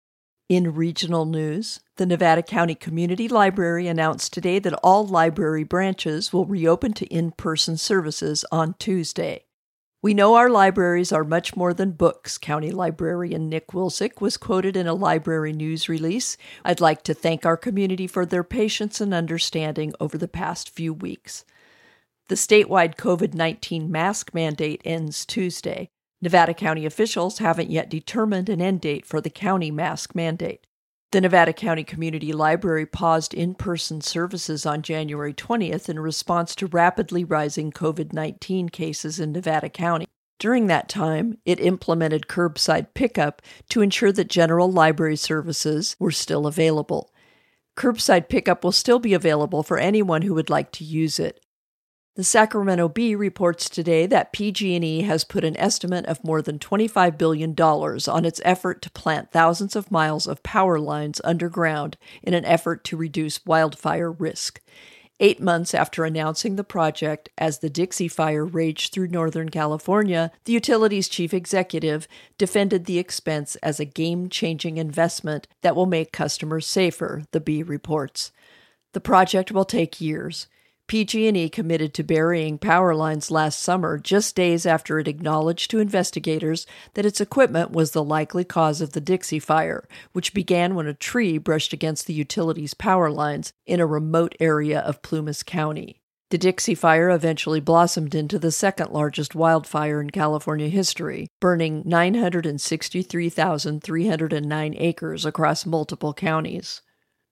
In 0.49 0.75
regional 0.75 1.25
news, 1.25 1.81
the 1.97 2.07
Nevada 2.07 2.45
County 2.45 2.77
Community 2.77 3.27
Library 3.27 3.89
announced 3.89 4.33
today 4.33 4.61
that 4.61 4.79
all 4.85 5.05
library 5.09 5.65
branches 5.65 6.33
will 6.33 6.47
reopen 6.47 6.93
to 6.93 7.07
in 7.07 7.33
person 7.33 7.77
services 7.77 8.45
on 8.53 8.77
Tuesday. 8.79 9.47
We 10.03 10.15
know 10.15 10.37
our 10.37 10.49
libraries 10.49 11.11
are 11.11 11.25
much 11.25 11.57
more 11.57 11.75
than 11.75 11.91
books, 11.91 12.39
County 12.39 12.71
Librarian 12.71 13.49
Nick 13.49 13.73
Wilczek 13.73 14.21
was 14.21 14.37
quoted 14.37 14.77
in 14.77 14.87
a 14.87 14.95
library 14.95 15.53
news 15.53 15.89
release. 15.89 16.37
I'd 16.65 16.81
like 16.81 17.03
to 17.03 17.13
thank 17.13 17.45
our 17.45 17.57
community 17.57 18.07
for 18.07 18.25
their 18.25 18.45
patience 18.45 19.01
and 19.01 19.13
understanding 19.13 19.95
over 19.99 20.17
the 20.17 20.29
past 20.29 20.71
few 20.71 20.95
weeks. 20.95 21.45
The 22.29 22.35
statewide 22.35 22.97
COVID 22.97 23.35
19 23.35 23.89
mask 23.89 24.35
mandate 24.35 24.83
ends 24.85 25.25
Tuesday. 25.25 25.91
Nevada 26.21 26.55
County 26.55 26.85
officials 26.85 27.39
haven't 27.39 27.71
yet 27.71 27.89
determined 27.89 28.49
an 28.49 28.61
end 28.61 28.81
date 28.81 29.07
for 29.07 29.21
the 29.21 29.31
county 29.31 29.71
mask 29.71 30.13
mandate. 30.13 30.67
The 31.13 31.21
Nevada 31.21 31.53
County 31.53 31.85
Community 31.85 32.33
Library 32.33 32.85
paused 32.85 33.33
in 33.33 33.55
person 33.55 34.01
services 34.01 34.67
on 34.67 34.83
January 34.83 35.33
20th 35.33 35.89
in 35.89 36.01
response 36.01 36.57
to 36.57 36.67
rapidly 36.67 37.23
rising 37.23 37.71
COVID 37.71 38.13
19 38.13 38.71
cases 38.71 39.21
in 39.21 39.31
Nevada 39.31 39.69
County. 39.69 40.07
During 40.41 40.67
that 40.67 40.89
time, 40.89 41.39
it 41.45 41.61
implemented 41.61 42.27
curbside 42.27 42.89
pickup 42.93 43.41
to 43.69 43.83
ensure 43.83 44.11
that 44.11 44.27
general 44.27 44.71
library 44.71 45.17
services 45.17 45.95
were 46.01 46.11
still 46.11 46.49
available. 46.49 47.13
Curbside 47.77 48.29
pickup 48.29 48.65
will 48.65 48.73
still 48.73 48.99
be 48.99 49.15
available 49.15 49.63
for 49.63 49.79
anyone 49.79 50.23
who 50.23 50.35
would 50.35 50.51
like 50.51 50.73
to 50.73 50.85
use 50.85 51.21
it. 51.21 51.41
The 52.17 52.25
Sacramento 52.25 52.89
Bee 52.89 53.15
reports 53.15 53.69
today 53.69 54.07
that 54.07 54.33
PG&E 54.33 55.03
has 55.03 55.23
put 55.23 55.45
an 55.45 55.55
estimate 55.59 56.07
of 56.07 56.25
more 56.25 56.41
than 56.41 56.59
$25 56.59 57.19
billion 57.19 57.55
on 57.55 58.25
its 58.25 58.41
effort 58.43 58.81
to 58.81 58.91
plant 58.91 59.31
thousands 59.31 59.77
of 59.77 59.91
miles 59.91 60.27
of 60.27 60.43
power 60.43 60.81
lines 60.81 61.21
underground 61.25 61.99
in 62.23 62.33
an 62.33 62.47
effort 62.47 62.85
to 62.85 62.97
reduce 62.97 63.45
wildfire 63.45 64.11
risk. 64.11 64.63
Eight 65.21 65.43
months 65.43 65.75
after 65.75 66.07
announcing 66.07 66.57
the 66.57 66.65
project, 66.65 67.29
as 67.37 67.59
the 67.59 67.69
Dixie 67.69 68.09
Fire 68.09 68.47
raged 68.47 68.95
through 68.95 69.09
Northern 69.09 69.51
California, 69.51 70.33
the 70.47 70.55
utility's 70.55 71.09
chief 71.09 71.35
executive 71.35 72.09
defended 72.39 72.87
the 72.87 72.99
expense 72.99 73.57
as 73.57 73.79
a 73.79 73.85
game 73.85 74.31
changing 74.31 74.79
investment 74.79 75.47
that 75.61 75.77
will 75.77 75.85
make 75.85 76.13
customers 76.13 76.67
safer, 76.67 77.25
the 77.33 77.41
Bee 77.41 77.63
reports. 77.63 78.33
The 78.95 79.01
project 79.03 79.53
will 79.53 79.67
take 79.67 80.01
years. 80.01 80.47
PG&E 80.89 81.49
committed 81.49 81.93
to 81.95 82.05
burying 82.05 82.59
power 82.59 82.95
lines 82.95 83.31
last 83.31 83.61
summer 83.61 83.99
just 83.99 84.37
days 84.37 84.65
after 84.65 84.99
it 84.99 85.09
acknowledged 85.09 85.71
to 85.71 85.81
investigators 85.81 86.67
that 86.95 87.05
its 87.05 87.21
equipment 87.21 87.73
was 87.73 87.91
the 87.91 88.05
likely 88.05 88.45
cause 88.45 88.81
of 88.81 88.93
the 88.93 89.01
Dixie 89.01 89.39
Fire, 89.39 89.87
which 90.13 90.35
began 90.35 90.75
when 90.75 90.87
a 90.87 90.95
tree 90.95 91.39
brushed 91.39 91.73
against 91.73 92.07
the 92.07 92.15
utility's 92.15 92.75
power 92.75 93.11
lines 93.11 93.53
in 93.67 93.81
a 93.81 93.87
remote 93.87 94.35
area 94.39 94.81
of 94.81 95.03
Plumas 95.03 95.43
County. 95.43 96.01
The 96.31 96.39
Dixie 96.39 96.75
Fire 96.75 97.11
eventually 97.11 97.61
blossomed 97.61 98.13
into 98.13 98.37
the 98.39 98.51
second 98.51 98.91
largest 98.91 99.37
wildfire 99.37 100.01
in 100.01 100.11
California 100.11 100.69
history, 100.69 101.29
burning 101.41 101.83
963,309 101.85 104.75
acres 104.77 105.25
across 105.25 105.65
multiple 105.65 106.13
counties. 106.13 106.83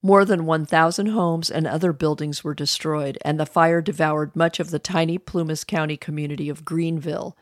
More 0.05 0.23
than 0.23 0.45
1,000 0.45 1.07
homes 1.07 1.49
and 1.49 1.65
other 1.65 1.91
buildings 1.91 2.43
were 2.43 2.53
destroyed, 2.53 3.17
and 3.25 3.39
the 3.39 3.45
fire 3.47 3.81
devoured 3.81 4.35
much 4.35 4.59
of 4.59 4.69
the 4.69 4.77
tiny 4.77 5.17
Plumas 5.17 5.63
County 5.63 5.97
community 5.97 6.47
of 6.47 6.63
Greenville. 6.63 7.35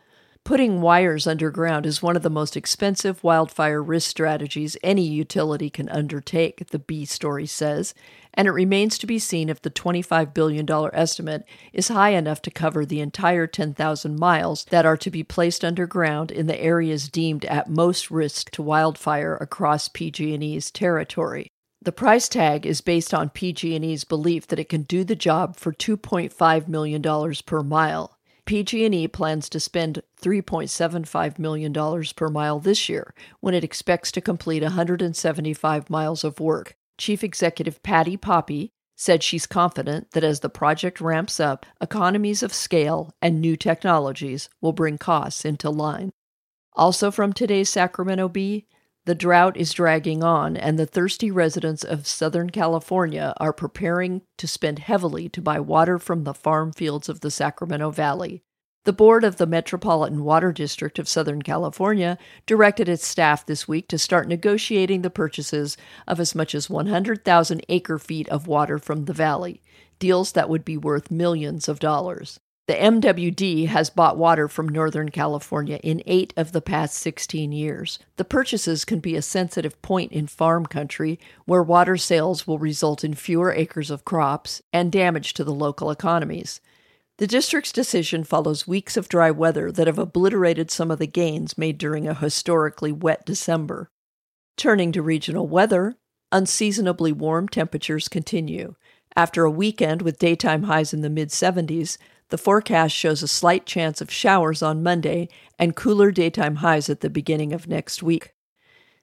Putting 0.46 0.80
wires 0.80 1.28
underground 1.28 1.86
is 1.86 2.02
one 2.02 2.16
of 2.16 2.22
the 2.22 2.30
most 2.30 2.56
expensive 2.56 3.22
wildfire 3.22 3.84
risk 3.84 4.10
strategies 4.10 4.78
any 4.82 5.06
utility 5.06 5.70
can 5.70 5.90
undertake, 5.90 6.66
the 6.70 6.80
Bee 6.80 7.04
story 7.04 7.46
says, 7.46 7.94
and 8.34 8.48
it 8.48 8.52
remains 8.52 8.98
to 9.00 9.06
be 9.06 9.20
seen 9.20 9.50
if 9.50 9.62
the 9.62 9.70
$25 9.70 10.34
billion 10.34 10.66
estimate 10.94 11.44
is 11.74 11.90
high 11.90 12.12
enough 12.12 12.42
to 12.44 12.50
cover 12.50 12.86
the 12.86 13.02
entire 13.02 13.46
10,000 13.46 14.18
miles 14.18 14.64
that 14.70 14.86
are 14.86 14.96
to 14.96 15.12
be 15.12 15.22
placed 15.22 15.66
underground 15.66 16.32
in 16.32 16.48
the 16.48 16.62
areas 16.62 17.10
deemed 17.10 17.44
at 17.44 17.70
most 17.70 18.10
risk 18.10 18.52
to 18.52 18.64
wildfire 18.64 19.36
across 19.36 19.90
PG&E's 19.90 20.72
territory. 20.72 21.53
The 21.84 21.92
price 21.92 22.30
tag 22.30 22.66
is 22.66 22.80
based 22.80 23.14
on 23.14 23.32
PG&E's 23.32 24.06
belief 24.06 24.48
that 24.48 24.60
it 24.60 24.70
can 24.70 24.84
do 24.84 25.04
the 25.04 25.18
job 25.18 25.58
for 25.58 25.74
$2.5 25.74 26.68
million 26.70 27.36
per 27.46 27.62
mile. 27.62 28.18
PG&E 28.46 29.10
plans 29.10 29.50
to 29.50 29.60
spend 29.60 30.02
$3.75 30.22 31.40
million 31.40 31.74
per 32.16 32.30
mile 32.30 32.60
this 32.62 32.88
year 32.88 33.14
when 33.42 33.54
it 33.54 33.66
expects 33.66 34.14
to 34.14 34.22
complete 34.22 34.64
175 34.64 35.90
miles 35.90 36.24
of 36.24 36.40
work. 36.40 36.78
Chief 36.98 37.22
Executive 37.22 37.84
Patti 37.84 38.16
Poppe 38.16 38.72
said 38.96 39.22
she's 39.22 39.46
confident 39.46 40.12
that 40.12 40.24
as 40.24 40.40
the 40.40 40.50
project 40.50 41.02
ramps 41.02 41.42
up, 41.42 41.66
economies 41.82 42.42
of 42.42 42.54
scale 42.54 43.12
and 43.22 43.42
new 43.42 43.58
technologies 43.58 44.48
will 44.62 44.72
bring 44.72 44.98
costs 44.98 45.44
into 45.44 45.70
line. 45.70 46.14
Also 46.78 47.12
from 47.12 47.34
today's 47.34 47.70
Sacramento 47.70 48.30
Bee, 48.30 48.68
the 49.06 49.16
drought 49.16 49.58
is 49.58 49.74
dragging 49.74 50.24
on, 50.24 50.56
and 50.56 50.80
the 50.80 50.86
thirsty 50.86 51.30
residents 51.30 51.84
of 51.84 52.08
Southern 52.08 52.50
California 52.50 53.34
are 53.38 53.52
preparing 53.52 54.22
to 54.38 54.48
spend 54.48 54.80
heavily 54.80 55.28
to 55.30 55.42
buy 55.42 55.60
water 55.60 56.00
from 56.00 56.24
the 56.24 56.34
farm 56.34 56.72
fields 56.72 57.10
of 57.10 57.20
the 57.20 57.32
Sacramento 57.32 57.92
Valley. 57.92 58.44
The 58.86 58.94
board 58.94 59.24
of 59.24 59.38
the 59.38 59.46
Metropolitan 59.46 60.24
Water 60.24 60.52
District 60.52 61.00
of 61.00 61.08
Southern 61.08 61.42
California 61.42 62.18
directed 62.46 62.90
its 62.90 63.06
staff 63.06 63.46
this 63.46 63.66
week 63.66 63.88
to 63.88 63.98
start 63.98 64.28
negotiating 64.28 65.02
the 65.02 65.10
purchases 65.10 65.78
of 66.06 66.20
as 66.20 66.36
much 66.36 66.54
as 66.54 66.70
100,000 66.70 67.66
acre 67.70 67.98
feet 67.98 68.28
of 68.28 68.48
water 68.48 68.78
from 68.78 69.06
the 69.06 69.14
valley, 69.14 69.62
deals 70.00 70.34
that 70.34 70.50
would 70.50 70.66
be 70.66 70.76
worth 70.76 71.12
millions 71.12 71.70
of 71.70 71.80
dollars. 71.80 72.40
The 72.66 72.76
MWD 72.76 73.68
has 73.68 73.90
bought 73.90 74.18
water 74.18 74.48
from 74.48 74.70
Northern 74.70 75.10
California 75.10 75.82
in 75.84 76.02
eight 76.06 76.34
of 76.38 76.54
the 76.54 76.62
past 76.62 76.96
16 76.96 77.52
years. 77.52 78.00
The 78.16 78.24
purchases 78.24 78.86
can 78.86 79.00
be 79.00 79.18
a 79.18 79.22
sensitive 79.22 79.82
point 79.82 80.14
in 80.14 80.28
farm 80.28 80.66
country 80.66 81.20
where 81.44 81.62
water 81.62 81.98
sales 81.98 82.48
will 82.48 82.60
result 82.60 83.04
in 83.04 83.16
fewer 83.16 83.52
acres 83.52 83.92
of 83.92 84.06
crops 84.06 84.62
and 84.72 84.94
damage 84.94 85.34
to 85.34 85.44
the 85.44 85.54
local 85.54 85.92
economies. 85.92 86.62
The 87.18 87.28
district's 87.28 87.74
decision 87.74 88.24
follows 88.24 88.66
weeks 88.66 88.96
of 88.96 89.10
dry 89.10 89.30
weather 89.30 89.70
that 89.70 89.88
have 89.88 90.00
obliterated 90.00 90.72
some 90.72 90.90
of 90.90 91.00
the 91.00 91.08
gains 91.08 91.58
made 91.58 91.78
during 91.78 92.08
a 92.08 92.14
historically 92.14 92.94
wet 92.94 93.26
December. 93.26 93.90
Turning 94.56 94.94
to 94.94 95.02
regional 95.02 95.50
weather, 95.50 95.98
unseasonably 96.32 97.12
warm 97.12 97.50
temperatures 97.50 98.08
continue. 98.08 98.76
After 99.16 99.44
a 99.44 99.52
weekend 99.52 100.02
with 100.02 100.18
daytime 100.18 100.64
highs 100.64 100.94
in 100.94 101.02
the 101.02 101.10
mid 101.10 101.30
70s, 101.30 101.98
the 102.34 102.38
forecast 102.40 102.96
shows 102.96 103.22
a 103.22 103.28
slight 103.28 103.64
chance 103.64 104.02
of 104.02 104.10
showers 104.10 104.64
on 104.64 104.82
Monday 104.82 105.30
and 105.60 105.76
cooler 105.76 106.10
daytime 106.10 106.56
highs 106.56 106.90
at 106.90 107.02
the 107.02 107.10
beginning 107.12 107.54
of 107.54 107.68
next 107.68 108.02
week. 108.02 108.34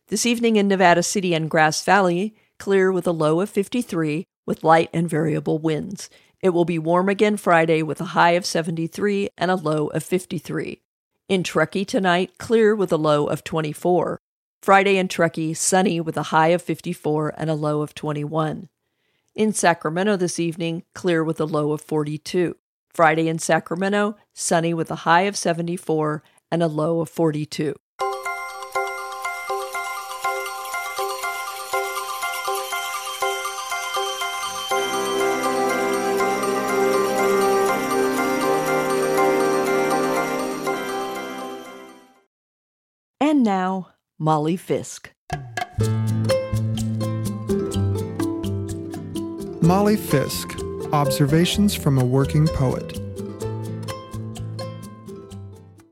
This 0.08 0.26
evening 0.26 0.56
in 0.56 0.66
Nevada 0.66 1.04
City 1.04 1.32
and 1.32 1.48
Grass 1.48 1.84
Valley, 1.84 2.34
clear 2.58 2.90
with 2.90 3.06
a 3.06 3.12
low 3.12 3.40
of 3.40 3.48
53 3.48 4.24
with 4.46 4.64
light 4.64 4.90
and 4.92 5.08
variable 5.08 5.60
winds. 5.60 6.10
It 6.42 6.48
will 6.48 6.64
be 6.64 6.76
warm 6.76 7.08
again 7.08 7.36
Friday 7.36 7.84
with 7.84 8.00
a 8.00 8.16
high 8.16 8.32
of 8.32 8.44
73 8.44 9.28
and 9.38 9.48
a 9.48 9.54
low 9.54 9.86
of 9.86 10.02
53. 10.02 10.82
In 11.28 11.44
Truckee 11.44 11.84
tonight, 11.84 12.36
clear 12.36 12.74
with 12.74 12.90
a 12.90 12.96
low 12.96 13.28
of 13.28 13.44
24. 13.44 14.18
Friday 14.60 14.96
in 14.96 15.06
Truckee, 15.06 15.54
sunny 15.54 16.00
with 16.00 16.16
a 16.16 16.34
high 16.34 16.48
of 16.48 16.62
54 16.62 17.34
and 17.38 17.48
a 17.48 17.54
low 17.54 17.80
of 17.80 17.94
21. 17.94 18.68
In 19.36 19.52
Sacramento 19.52 20.16
this 20.16 20.40
evening, 20.40 20.82
clear 20.96 21.22
with 21.22 21.40
a 21.40 21.44
low 21.44 21.70
of 21.70 21.80
42. 21.80 22.56
Friday 22.92 23.28
in 23.28 23.38
Sacramento, 23.38 24.16
sunny 24.34 24.74
with 24.74 24.90
a 24.90 25.06
high 25.06 25.22
of 25.22 25.36
74 25.36 26.22
and 26.50 26.62
a 26.62 26.66
low 26.66 27.00
of 27.00 27.08
42. 27.08 27.74
And 43.20 43.44
now, 43.44 43.90
Molly 44.18 44.56
Fisk. 44.56 45.12
Molly 49.62 49.96
Fisk 49.96 50.58
Observations 50.92 51.72
from 51.72 51.98
a 51.98 52.04
Working 52.04 52.48
Poet. 52.48 52.98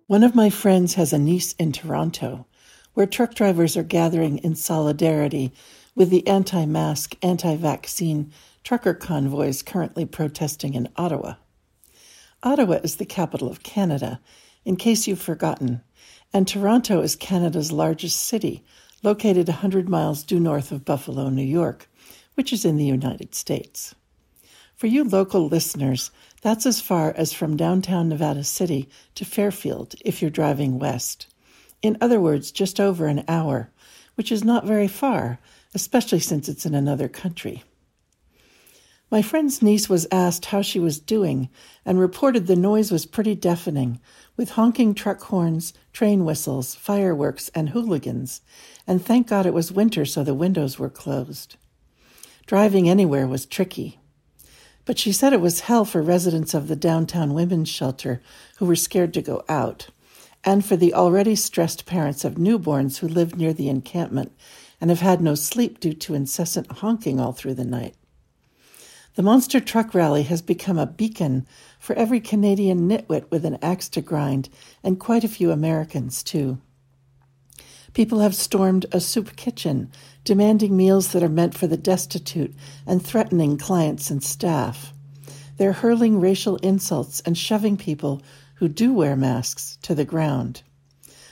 One 0.09 0.25
of 0.25 0.35
my 0.35 0.51
friends 0.51 0.95
has 0.95 1.13
a 1.13 1.21
niece 1.21 1.53
in 1.53 1.71
Toronto 1.71 2.49
where 2.95 3.07
truck 3.07 3.35
drivers 3.35 3.77
are 3.77 3.85
gathering 3.85 4.39
in 4.39 4.57
solidarity 4.57 5.53
with 5.95 6.11
the 6.11 6.27
anti 6.27 6.67
mask, 6.67 7.15
anti 7.23 7.55
vaccine 7.55 8.33
trucker 8.65 8.93
convoys 8.93 9.63
currently 9.63 10.05
protesting 10.05 10.75
in 10.75 10.89
Ottawa. 10.97 11.35
Ottawa 12.43 12.81
is 12.83 12.97
the 12.97 13.07
capital 13.07 13.49
of 13.49 13.63
Canada, 13.63 14.21
in 14.65 14.75
case 14.75 15.07
you've 15.07 15.23
forgotten, 15.23 15.81
and 16.33 16.49
Toronto 16.49 17.03
is 17.03 17.15
Canada's 17.15 17.71
largest 17.71 18.19
city, 18.19 18.65
located 19.05 19.47
100 19.47 19.89
miles 19.89 20.25
due 20.25 20.41
north 20.41 20.73
of 20.73 20.85
Buffalo, 20.85 21.29
New 21.29 21.41
York, 21.41 21.89
which 22.35 22.53
is 22.53 22.65
in 22.65 22.79
the 22.79 22.85
United 22.85 23.33
States. 23.37 23.95
For 24.79 24.87
you 24.87 25.03
local 25.03 25.49
listeners, 25.49 26.13
that's 26.41 26.65
as 26.65 26.81
far 26.81 27.13
as 27.17 27.33
from 27.33 27.57
downtown 27.57 28.09
Nevada 28.09 28.45
City 28.45 28.89
to 29.17 29.25
Fairfield 29.25 29.97
if 30.05 30.23
you're 30.23 30.31
driving 30.31 30.79
west. 30.79 31.27
In 31.83 31.99
other 32.01 32.21
words, 32.21 32.53
just 32.53 32.79
over 32.79 33.09
an 33.09 33.25
hour, 33.27 33.73
which 34.15 34.31
is 34.31 34.45
not 34.45 34.65
very 34.65 34.87
far, 34.87 35.41
especially 35.75 36.21
since 36.21 36.49
it's 36.49 36.65
in 36.65 36.77
another 36.77 37.09
country. 37.09 37.65
My 39.11 39.21
friend's 39.21 39.63
niece 39.63 39.89
was 39.89 40.07
asked 40.13 40.45
how 40.45 40.63
she 40.63 40.79
was 40.79 41.01
doing 41.01 41.49
and 41.85 41.99
reported 41.99 42.47
the 42.47 42.55
noise 42.55 42.93
was 42.93 43.05
pretty 43.05 43.35
deafening, 43.35 43.99
with 44.37 44.51
honking 44.51 44.95
truck 44.95 45.23
horns, 45.23 45.75
train 45.93 46.25
whistles, 46.25 46.77
fireworks, 46.77 47.49
and 47.53 47.71
hooligans, 47.71 48.43
and 48.87 49.05
thank 49.05 49.27
God 49.27 49.45
it 49.45 49.53
was 49.53 49.73
winter 49.73 50.05
so 50.05 50.23
the 50.23 50.35
windows 50.35 50.79
were 50.79 50.89
closed. 50.89 51.57
Driving 52.47 52.89
anywhere 52.89 53.27
was 53.27 53.45
tricky. 53.45 53.99
But 54.89 54.99
she 54.99 55.13
said 55.13 55.35
it 55.35 55.43
was 55.43 55.61
hell 55.61 55.85
for 55.85 56.01
residents 56.01 56.55
of 56.55 56.67
the 56.67 56.75
downtown 56.75 57.35
women's 57.35 57.69
shelter 57.69 58.23
who 58.57 58.65
were 58.65 58.75
scared 58.75 59.13
to 59.13 59.21
go 59.21 59.45
out, 59.47 59.89
and 60.43 60.65
for 60.65 60.77
the 60.77 60.95
already 60.95 61.37
stressed 61.37 61.85
parents 61.85 62.25
of 62.25 62.37
newborns 62.37 62.97
who 62.97 63.07
lived 63.07 63.37
near 63.37 63.53
the 63.53 63.69
encampment 63.69 64.33
and 64.81 64.89
have 64.89 65.01
had 65.01 65.21
no 65.21 65.35
sleep 65.35 65.79
due 65.79 65.93
to 65.93 66.15
incessant 66.15 66.73
honking 66.79 67.21
all 67.21 67.33
through 67.33 67.53
the 67.53 67.67
night. 67.67 67.97
The 69.17 69.23
monster 69.23 69.61
truck 69.61 69.93
rally 69.93 70.23
has 70.23 70.41
become 70.41 70.79
a 70.79 70.87
beacon 70.87 71.47
for 71.79 71.95
every 71.95 72.19
Canadian 72.19 72.89
nitwit 72.89 73.31
with 73.31 73.45
an 73.45 73.59
axe 73.61 73.91
to 73.91 74.01
grind, 74.01 74.49
and 74.83 74.99
quite 74.99 75.23
a 75.23 75.29
few 75.29 75.51
Americans, 75.51 76.23
too. 76.23 76.63
People 77.95 78.21
have 78.21 78.35
stormed 78.35 78.87
a 78.93 79.01
soup 79.01 79.37
kitchen, 79.37 79.91
demanding 80.25 80.77
meals 80.77 81.13
that 81.13 81.23
are 81.23 81.29
meant 81.29 81.57
for 81.57 81.67
the 81.67 81.77
destitute 81.77 82.55
and 82.87 83.05
threatening 83.05 83.57
clients 83.57 84.11
and 84.11 84.23
staff. 84.23 84.93
They're 85.57 85.73
hurling 85.73 86.21
racial 86.21 86.57
insults 86.57 87.21
and 87.21 87.37
shoving 87.37 87.77
people 87.77 88.23
who 88.57 88.69
do 88.69 88.93
wear 88.93 89.17
masks 89.17 89.79
to 89.83 89.95
the 89.95 90.05
ground. 90.05 90.63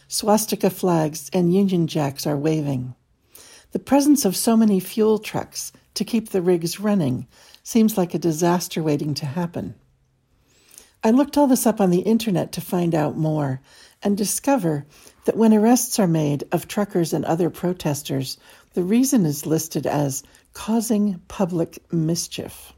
Swastika 0.08 0.70
flags 0.70 1.30
and 1.32 1.54
Union 1.54 1.86
Jacks 1.86 2.26
are 2.26 2.36
waving. 2.36 2.94
The 3.72 3.78
presence 3.78 4.25
of 4.25 4.36
so 4.36 4.56
many 4.56 4.80
fuel 4.80 5.18
trucks 5.18 5.72
to 5.94 6.04
keep 6.04 6.30
the 6.30 6.42
rigs 6.42 6.80
running 6.80 7.26
seems 7.62 7.98
like 7.98 8.14
a 8.14 8.18
disaster 8.18 8.82
waiting 8.82 9.14
to 9.14 9.26
happen. 9.26 9.75
I 11.02 11.10
looked 11.10 11.36
all 11.36 11.46
this 11.46 11.66
up 11.66 11.80
on 11.80 11.90
the 11.90 12.00
internet 12.00 12.52
to 12.52 12.60
find 12.60 12.94
out 12.94 13.16
more 13.16 13.60
and 14.06 14.16
discover 14.16 14.86
that 15.25 15.36
when 15.36 15.52
arrests 15.52 15.98
are 15.98 16.06
made 16.06 16.44
of 16.52 16.68
truckers 16.68 17.12
and 17.12 17.25
other 17.25 17.50
protesters, 17.50 18.38
the 18.75 18.84
reason 18.84 19.26
is 19.26 19.46
listed 19.46 19.84
as 19.84 20.22
causing 20.52 21.20
public 21.26 21.80
mischief. 21.92 22.72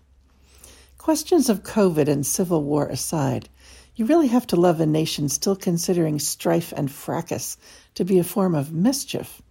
Questions 0.96 1.50
of 1.50 1.62
COVID 1.62 2.08
and 2.08 2.24
civil 2.24 2.64
war 2.64 2.86
aside, 2.86 3.50
you 3.94 4.06
really 4.06 4.28
have 4.28 4.46
to 4.46 4.56
love 4.56 4.80
a 4.80 4.86
nation 4.86 5.28
still 5.28 5.54
considering 5.54 6.18
strife 6.18 6.72
and 6.74 6.90
fracas 6.90 7.58
to 7.94 8.06
be 8.06 8.18
a 8.18 8.24
form 8.24 8.54
of 8.54 8.72
mischief, 8.72 9.42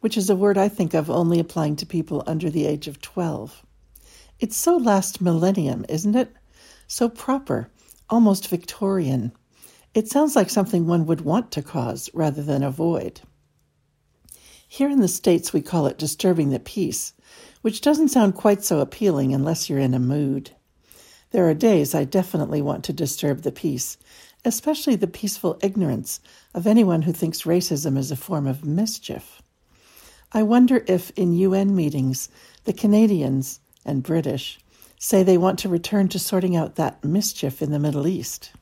which 0.00 0.18
is 0.18 0.28
a 0.28 0.36
word 0.36 0.58
I 0.58 0.68
think 0.68 0.92
of 0.92 1.08
only 1.08 1.40
applying 1.40 1.76
to 1.76 1.86
people 1.86 2.22
under 2.26 2.50
the 2.50 2.66
age 2.66 2.88
of 2.88 3.00
12. 3.00 3.64
It's 4.38 4.56
so 4.58 4.76
last 4.76 5.22
millennium, 5.22 5.86
isn't 5.88 6.14
it? 6.14 6.30
So 6.86 7.08
proper, 7.08 7.70
almost 8.10 8.48
Victorian. 8.48 9.32
It 9.94 10.08
sounds 10.08 10.34
like 10.34 10.48
something 10.48 10.86
one 10.86 11.04
would 11.04 11.20
want 11.20 11.50
to 11.52 11.62
cause 11.62 12.08
rather 12.14 12.42
than 12.42 12.62
avoid. 12.62 13.20
Here 14.66 14.88
in 14.88 15.00
the 15.00 15.08
States, 15.08 15.52
we 15.52 15.60
call 15.60 15.86
it 15.86 15.98
disturbing 15.98 16.48
the 16.48 16.58
peace, 16.58 17.12
which 17.60 17.82
doesn't 17.82 18.08
sound 18.08 18.34
quite 18.34 18.64
so 18.64 18.80
appealing 18.80 19.34
unless 19.34 19.68
you're 19.68 19.78
in 19.78 19.92
a 19.92 19.98
mood. 19.98 20.52
There 21.30 21.46
are 21.46 21.54
days 21.54 21.94
I 21.94 22.04
definitely 22.04 22.62
want 22.62 22.84
to 22.84 22.94
disturb 22.94 23.42
the 23.42 23.52
peace, 23.52 23.98
especially 24.46 24.96
the 24.96 25.06
peaceful 25.06 25.58
ignorance 25.62 26.20
of 26.54 26.66
anyone 26.66 27.02
who 27.02 27.12
thinks 27.12 27.42
racism 27.42 27.98
is 27.98 28.10
a 28.10 28.16
form 28.16 28.46
of 28.46 28.64
mischief. 28.64 29.42
I 30.32 30.42
wonder 30.42 30.82
if 30.86 31.10
in 31.16 31.34
UN 31.34 31.76
meetings 31.76 32.30
the 32.64 32.72
Canadians 32.72 33.60
and 33.84 34.02
British 34.02 34.58
say 34.98 35.22
they 35.22 35.36
want 35.36 35.58
to 35.58 35.68
return 35.68 36.08
to 36.08 36.18
sorting 36.18 36.56
out 36.56 36.76
that 36.76 37.04
mischief 37.04 37.60
in 37.60 37.72
the 37.72 37.78
Middle 37.78 38.06
East. 38.06 38.52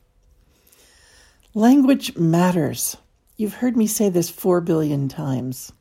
Language 1.55 2.17
matters. 2.17 2.97
You've 3.37 3.55
heard 3.55 3.77
me 3.77 3.89
say 3.89 4.09
this 4.09 4.31
four 4.31 4.61
billion 4.61 5.09
times. 5.09 5.73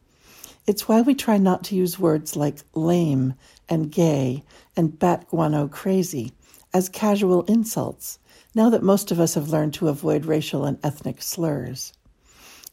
It's 0.65 0.87
why 0.87 1.01
we 1.01 1.13
try 1.13 1.37
not 1.37 1.63
to 1.65 1.75
use 1.75 1.99
words 1.99 2.35
like 2.35 2.63
lame 2.73 3.35
and 3.69 3.91
gay 3.91 4.43
and 4.75 4.97
bat 4.97 5.27
guano 5.29 5.67
crazy 5.67 6.31
as 6.73 6.89
casual 6.89 7.43
insults, 7.43 8.17
now 8.55 8.71
that 8.71 8.81
most 8.81 9.11
of 9.11 9.19
us 9.19 9.35
have 9.35 9.49
learned 9.49 9.75
to 9.75 9.89
avoid 9.89 10.25
racial 10.25 10.65
and 10.65 10.79
ethnic 10.83 11.21
slurs. 11.21 11.93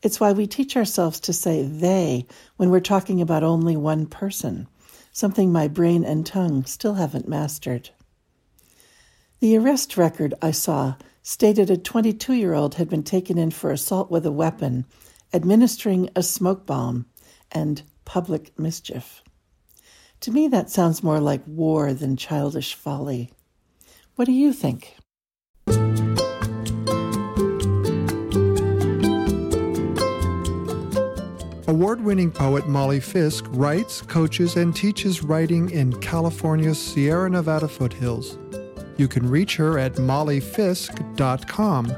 It's 0.02 0.18
why 0.18 0.32
we 0.32 0.46
teach 0.46 0.74
ourselves 0.74 1.20
to 1.20 1.35
say 1.35 1.64
they 1.64 2.24
when 2.56 2.70
we're 2.70 2.80
talking 2.80 3.20
about 3.20 3.42
only 3.42 3.76
one 3.76 4.06
person, 4.06 4.68
something 5.12 5.52
my 5.52 5.68
brain 5.68 6.02
and 6.02 6.24
tongue 6.24 6.64
still 6.64 6.94
haven't 6.94 7.28
mastered. 7.28 7.90
The 9.40 9.59
arrest 9.59 9.98
record 9.98 10.32
I 10.40 10.52
saw 10.52 10.94
stated 11.27 11.69
a 11.69 11.77
22 11.77 12.35
year 12.35 12.55
old 12.55 12.77
had 12.77 12.89
been 12.89 13.03
taken 13.03 13.37
in 13.37 13.51
for 13.51 13.73
assault 13.73 14.09
with 14.12 14.25
a 14.25 14.31
weapon, 14.31 14.87
administering 15.35 16.09
a 16.15 16.23
smoke 16.23 16.65
bomb, 16.65 17.05
and 17.51 17.83
public 18.05 18.57
mischief. 18.57 19.25
To 20.21 20.31
me, 20.31 20.47
that 20.47 20.71
sounds 20.71 21.03
more 21.03 21.19
like 21.19 21.43
war 21.45 21.93
than 21.93 22.17
childish 22.17 22.75
folly. 22.75 23.33
What 24.15 24.27
do 24.27 24.33
you 24.33 24.53
think? 24.53 24.95
Award 31.67 32.05
winning 32.05 32.31
poet 32.31 32.69
Molly 32.69 33.01
Fisk 33.01 33.47
writes, 33.49 34.01
coaches, 34.01 34.55
and 34.55 34.77
teaches 34.77 35.25
writing 35.25 35.71
in 35.71 35.93
California's 36.01 36.81
Sierra 36.81 37.29
Nevada 37.29 37.67
foothills. 37.67 38.39
You 38.96 39.09
can 39.09 39.28
reach 39.28 39.56
her 39.56 39.78
at 39.78 39.94
mollyfisk.com. 39.94 41.92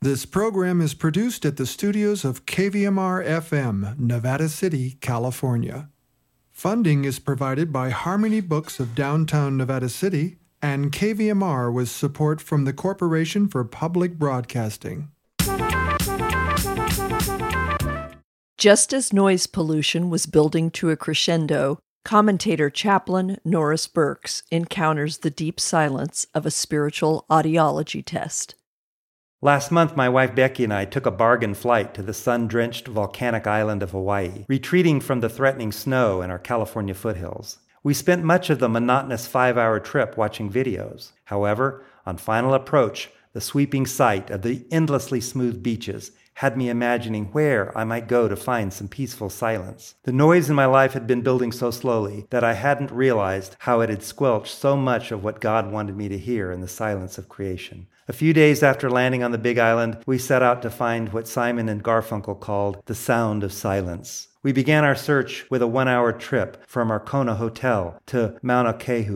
This 0.00 0.24
program 0.26 0.80
is 0.80 0.94
produced 0.94 1.44
at 1.44 1.56
the 1.56 1.66
studios 1.66 2.24
of 2.24 2.46
KVMR 2.46 3.26
FM, 3.26 3.98
Nevada 3.98 4.48
City, 4.48 4.92
California. 5.00 5.88
Funding 6.52 7.04
is 7.04 7.18
provided 7.18 7.72
by 7.72 7.90
Harmony 7.90 8.40
Books 8.40 8.78
of 8.78 8.94
downtown 8.94 9.56
Nevada 9.56 9.88
City 9.88 10.38
and 10.60 10.92
KVMR 10.92 11.72
with 11.72 11.88
support 11.88 12.40
from 12.40 12.64
the 12.64 12.72
Corporation 12.72 13.48
for 13.48 13.64
Public 13.64 14.18
Broadcasting. 14.18 15.08
Just 18.56 18.92
as 18.92 19.12
noise 19.12 19.46
pollution 19.46 20.10
was 20.10 20.26
building 20.26 20.70
to 20.72 20.90
a 20.90 20.96
crescendo, 20.96 21.78
Commentator 22.04 22.70
chaplain 22.70 23.38
Norris 23.44 23.86
Burkes 23.86 24.42
encounters 24.50 25.18
the 25.18 25.30
deep 25.30 25.60
silence 25.60 26.26
of 26.34 26.46
a 26.46 26.50
spiritual 26.50 27.26
audiology 27.30 28.02
test. 28.04 28.54
Last 29.40 29.70
month, 29.70 29.94
my 29.94 30.08
wife 30.08 30.34
Becky 30.34 30.64
and 30.64 30.72
I 30.72 30.84
took 30.84 31.06
a 31.06 31.10
bargain 31.10 31.54
flight 31.54 31.94
to 31.94 32.02
the 32.02 32.14
sun 32.14 32.48
drenched 32.48 32.88
volcanic 32.88 33.46
island 33.46 33.82
of 33.82 33.92
Hawaii, 33.92 34.46
retreating 34.48 35.00
from 35.00 35.20
the 35.20 35.28
threatening 35.28 35.70
snow 35.70 36.22
in 36.22 36.30
our 36.30 36.38
California 36.38 36.94
foothills. 36.94 37.58
We 37.84 37.94
spent 37.94 38.24
much 38.24 38.50
of 38.50 38.58
the 38.58 38.68
monotonous 38.68 39.26
five 39.28 39.56
hour 39.56 39.78
trip 39.78 40.16
watching 40.16 40.50
videos. 40.50 41.12
However, 41.24 41.84
on 42.04 42.16
final 42.16 42.54
approach, 42.54 43.10
the 43.32 43.40
sweeping 43.40 43.86
sight 43.86 44.30
of 44.30 44.42
the 44.42 44.66
endlessly 44.72 45.20
smooth 45.20 45.62
beaches 45.62 46.10
had 46.38 46.56
me 46.56 46.68
imagining 46.68 47.24
where 47.32 47.76
I 47.76 47.82
might 47.82 48.06
go 48.06 48.28
to 48.28 48.36
find 48.36 48.72
some 48.72 48.86
peaceful 48.86 49.28
silence. 49.28 49.96
The 50.04 50.12
noise 50.12 50.48
in 50.48 50.54
my 50.54 50.66
life 50.66 50.92
had 50.92 51.04
been 51.04 51.22
building 51.22 51.50
so 51.50 51.72
slowly 51.72 52.28
that 52.30 52.44
I 52.44 52.52
hadn't 52.52 52.92
realized 52.92 53.56
how 53.58 53.80
it 53.80 53.90
had 53.90 54.04
squelched 54.04 54.54
so 54.54 54.76
much 54.76 55.10
of 55.10 55.24
what 55.24 55.40
God 55.40 55.72
wanted 55.72 55.96
me 55.96 56.08
to 56.08 56.16
hear 56.16 56.52
in 56.52 56.60
the 56.60 56.68
silence 56.68 57.18
of 57.18 57.28
creation. 57.28 57.88
A 58.06 58.12
few 58.12 58.32
days 58.32 58.62
after 58.62 58.88
landing 58.88 59.24
on 59.24 59.32
the 59.32 59.36
Big 59.36 59.58
Island, 59.58 59.98
we 60.06 60.16
set 60.16 60.40
out 60.40 60.62
to 60.62 60.70
find 60.70 61.12
what 61.12 61.26
Simon 61.26 61.68
and 61.68 61.82
Garfunkel 61.82 62.38
called 62.38 62.82
the 62.86 62.94
sound 62.94 63.42
of 63.42 63.52
silence. 63.52 64.28
We 64.44 64.52
began 64.52 64.84
our 64.84 64.94
search 64.94 65.44
with 65.50 65.60
a 65.60 65.66
one 65.66 65.88
hour 65.88 66.12
trip 66.12 66.64
from 66.68 66.92
our 66.92 67.00
Kona 67.00 67.34
hotel 67.34 68.00
to 68.06 68.38
Mauna 68.42 68.74
Kea, 68.74 69.10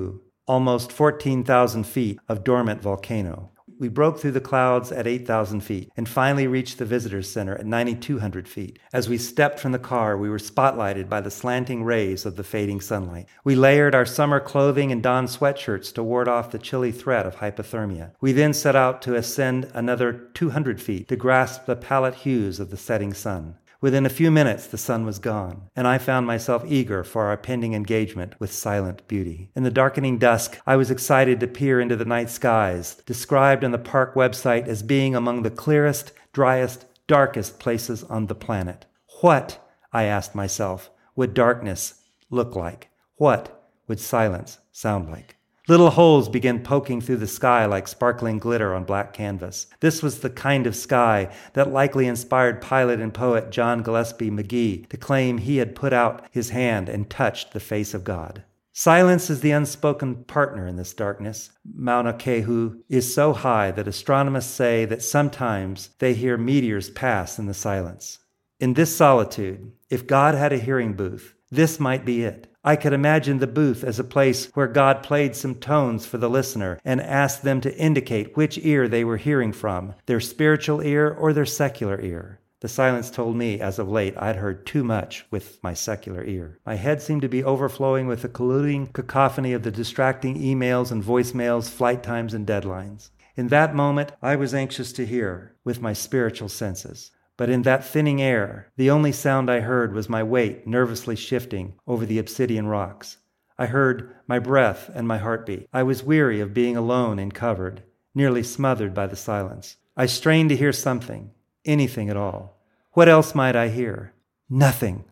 almost 0.48 0.90
14,000 0.90 1.84
feet 1.84 2.18
of 2.28 2.42
dormant 2.42 2.82
volcano. 2.82 3.51
We 3.82 3.88
broke 3.88 4.20
through 4.20 4.30
the 4.30 4.40
clouds 4.40 4.92
at 4.92 5.08
8,000 5.08 5.60
feet 5.62 5.90
and 5.96 6.08
finally 6.08 6.46
reached 6.46 6.78
the 6.78 6.84
visitors 6.84 7.28
center 7.28 7.56
at 7.56 7.66
9,200 7.66 8.46
feet. 8.46 8.78
As 8.92 9.08
we 9.08 9.18
stepped 9.18 9.58
from 9.58 9.72
the 9.72 9.78
car, 9.80 10.16
we 10.16 10.30
were 10.30 10.38
spotlighted 10.38 11.08
by 11.08 11.20
the 11.20 11.32
slanting 11.32 11.82
rays 11.82 12.24
of 12.24 12.36
the 12.36 12.44
fading 12.44 12.80
sunlight. 12.80 13.26
We 13.42 13.56
layered 13.56 13.96
our 13.96 14.06
summer 14.06 14.38
clothing 14.38 14.92
and 14.92 15.02
donned 15.02 15.30
sweatshirts 15.30 15.92
to 15.94 16.04
ward 16.04 16.28
off 16.28 16.52
the 16.52 16.60
chilly 16.60 16.92
threat 16.92 17.26
of 17.26 17.38
hypothermia. 17.38 18.12
We 18.20 18.30
then 18.30 18.54
set 18.54 18.76
out 18.76 19.02
to 19.02 19.16
ascend 19.16 19.68
another 19.74 20.12
200 20.12 20.80
feet 20.80 21.08
to 21.08 21.16
grasp 21.16 21.66
the 21.66 21.74
pallid 21.74 22.14
hues 22.14 22.60
of 22.60 22.70
the 22.70 22.76
setting 22.76 23.12
sun. 23.12 23.56
Within 23.82 24.06
a 24.06 24.10
few 24.10 24.30
minutes, 24.30 24.68
the 24.68 24.78
sun 24.78 25.04
was 25.04 25.18
gone, 25.18 25.62
and 25.74 25.88
I 25.88 25.98
found 25.98 26.24
myself 26.24 26.62
eager 26.68 27.02
for 27.02 27.24
our 27.24 27.36
pending 27.36 27.74
engagement 27.74 28.38
with 28.38 28.52
silent 28.52 29.06
beauty. 29.08 29.50
In 29.56 29.64
the 29.64 29.72
darkening 29.72 30.18
dusk, 30.18 30.60
I 30.64 30.76
was 30.76 30.88
excited 30.88 31.40
to 31.40 31.48
peer 31.48 31.80
into 31.80 31.96
the 31.96 32.04
night 32.04 32.30
skies, 32.30 32.94
described 33.06 33.64
on 33.64 33.72
the 33.72 33.78
park 33.78 34.14
website 34.14 34.68
as 34.68 34.84
being 34.84 35.16
among 35.16 35.42
the 35.42 35.50
clearest, 35.50 36.12
driest, 36.32 36.84
darkest 37.08 37.58
places 37.58 38.04
on 38.04 38.28
the 38.28 38.36
planet. 38.36 38.86
What, 39.20 39.58
I 39.92 40.04
asked 40.04 40.36
myself, 40.36 40.88
would 41.16 41.34
darkness 41.34 42.02
look 42.30 42.54
like? 42.54 42.88
What 43.16 43.68
would 43.88 43.98
silence 43.98 44.58
sound 44.70 45.10
like? 45.10 45.34
Little 45.68 45.90
holes 45.90 46.28
began 46.28 46.64
poking 46.64 47.00
through 47.00 47.18
the 47.18 47.28
sky 47.28 47.66
like 47.66 47.86
sparkling 47.86 48.40
glitter 48.40 48.74
on 48.74 48.82
black 48.82 49.12
canvas. 49.12 49.68
This 49.78 50.02
was 50.02 50.18
the 50.18 50.30
kind 50.30 50.66
of 50.66 50.74
sky 50.74 51.32
that 51.52 51.70
likely 51.70 52.08
inspired 52.08 52.60
pilot 52.60 52.98
and 52.98 53.14
poet 53.14 53.50
John 53.50 53.84
Gillespie 53.84 54.28
Magee 54.28 54.86
to 54.90 54.96
claim 54.96 55.38
he 55.38 55.58
had 55.58 55.76
put 55.76 55.92
out 55.92 56.26
his 56.32 56.50
hand 56.50 56.88
and 56.88 57.08
touched 57.08 57.52
the 57.52 57.60
face 57.60 57.94
of 57.94 58.02
God. 58.02 58.42
Silence 58.72 59.30
is 59.30 59.40
the 59.40 59.52
unspoken 59.52 60.24
partner 60.24 60.66
in 60.66 60.74
this 60.74 60.94
darkness. 60.94 61.50
Mauna 61.74 62.14
Kea 62.14 62.44
is 62.88 63.14
so 63.14 63.32
high 63.32 63.70
that 63.70 63.86
astronomers 63.86 64.46
say 64.46 64.84
that 64.86 65.02
sometimes 65.02 65.90
they 66.00 66.14
hear 66.14 66.36
meteors 66.36 66.90
pass 66.90 67.38
in 67.38 67.46
the 67.46 67.54
silence. 67.54 68.18
In 68.58 68.74
this 68.74 68.96
solitude, 68.96 69.70
if 69.90 70.08
God 70.08 70.34
had 70.34 70.52
a 70.52 70.58
hearing 70.58 70.94
booth, 70.94 71.36
this 71.52 71.78
might 71.78 72.04
be 72.04 72.24
it. 72.24 72.48
I 72.64 72.76
could 72.76 72.92
imagine 72.92 73.38
the 73.38 73.46
booth 73.46 73.84
as 73.84 73.98
a 73.98 74.04
place 74.04 74.46
where 74.54 74.66
God 74.66 75.02
played 75.02 75.36
some 75.36 75.56
tones 75.56 76.06
for 76.06 76.16
the 76.16 76.30
listener 76.30 76.80
and 76.84 77.00
asked 77.00 77.42
them 77.42 77.60
to 77.60 77.76
indicate 77.76 78.36
which 78.36 78.58
ear 78.62 78.88
they 78.88 79.04
were 79.04 79.18
hearing 79.18 79.52
from, 79.52 79.94
their 80.06 80.20
spiritual 80.20 80.80
ear 80.80 81.10
or 81.10 81.32
their 81.32 81.44
secular 81.44 82.00
ear. 82.00 82.40
The 82.60 82.68
silence 82.68 83.10
told 83.10 83.36
me, 83.36 83.60
as 83.60 83.80
of 83.80 83.88
late, 83.88 84.14
I'd 84.16 84.36
heard 84.36 84.64
too 84.64 84.84
much 84.84 85.26
with 85.32 85.58
my 85.62 85.74
secular 85.74 86.24
ear. 86.24 86.60
My 86.64 86.76
head 86.76 87.02
seemed 87.02 87.22
to 87.22 87.28
be 87.28 87.42
overflowing 87.42 88.06
with 88.06 88.22
the 88.22 88.28
colluding 88.28 88.92
cacophony 88.92 89.52
of 89.52 89.64
the 89.64 89.72
distracting 89.72 90.40
emails 90.40 90.92
and 90.92 91.02
voicemails, 91.02 91.68
flight 91.68 92.04
times, 92.04 92.32
and 92.32 92.46
deadlines. 92.46 93.10
In 93.34 93.48
that 93.48 93.74
moment, 93.74 94.12
I 94.22 94.36
was 94.36 94.54
anxious 94.54 94.92
to 94.92 95.04
hear 95.04 95.56
with 95.64 95.82
my 95.82 95.92
spiritual 95.92 96.48
senses. 96.48 97.10
But 97.42 97.50
in 97.50 97.62
that 97.62 97.84
thinning 97.84 98.22
air, 98.22 98.70
the 98.76 98.88
only 98.88 99.10
sound 99.10 99.50
I 99.50 99.58
heard 99.58 99.94
was 99.94 100.08
my 100.08 100.22
weight 100.22 100.64
nervously 100.64 101.16
shifting 101.16 101.74
over 101.88 102.06
the 102.06 102.20
obsidian 102.20 102.68
rocks. 102.68 103.16
I 103.58 103.66
heard 103.66 104.14
my 104.28 104.38
breath 104.38 104.88
and 104.94 105.08
my 105.08 105.18
heartbeat. 105.18 105.68
I 105.72 105.82
was 105.82 106.04
weary 106.04 106.38
of 106.38 106.54
being 106.54 106.76
alone 106.76 107.18
and 107.18 107.34
covered, 107.34 107.82
nearly 108.14 108.44
smothered 108.44 108.94
by 108.94 109.08
the 109.08 109.16
silence. 109.16 109.76
I 109.96 110.06
strained 110.06 110.50
to 110.50 110.56
hear 110.56 110.70
something, 110.70 111.32
anything 111.64 112.08
at 112.08 112.16
all. 112.16 112.62
What 112.92 113.08
else 113.08 113.34
might 113.34 113.56
I 113.56 113.70
hear? 113.70 114.12
Nothing. 114.48 115.04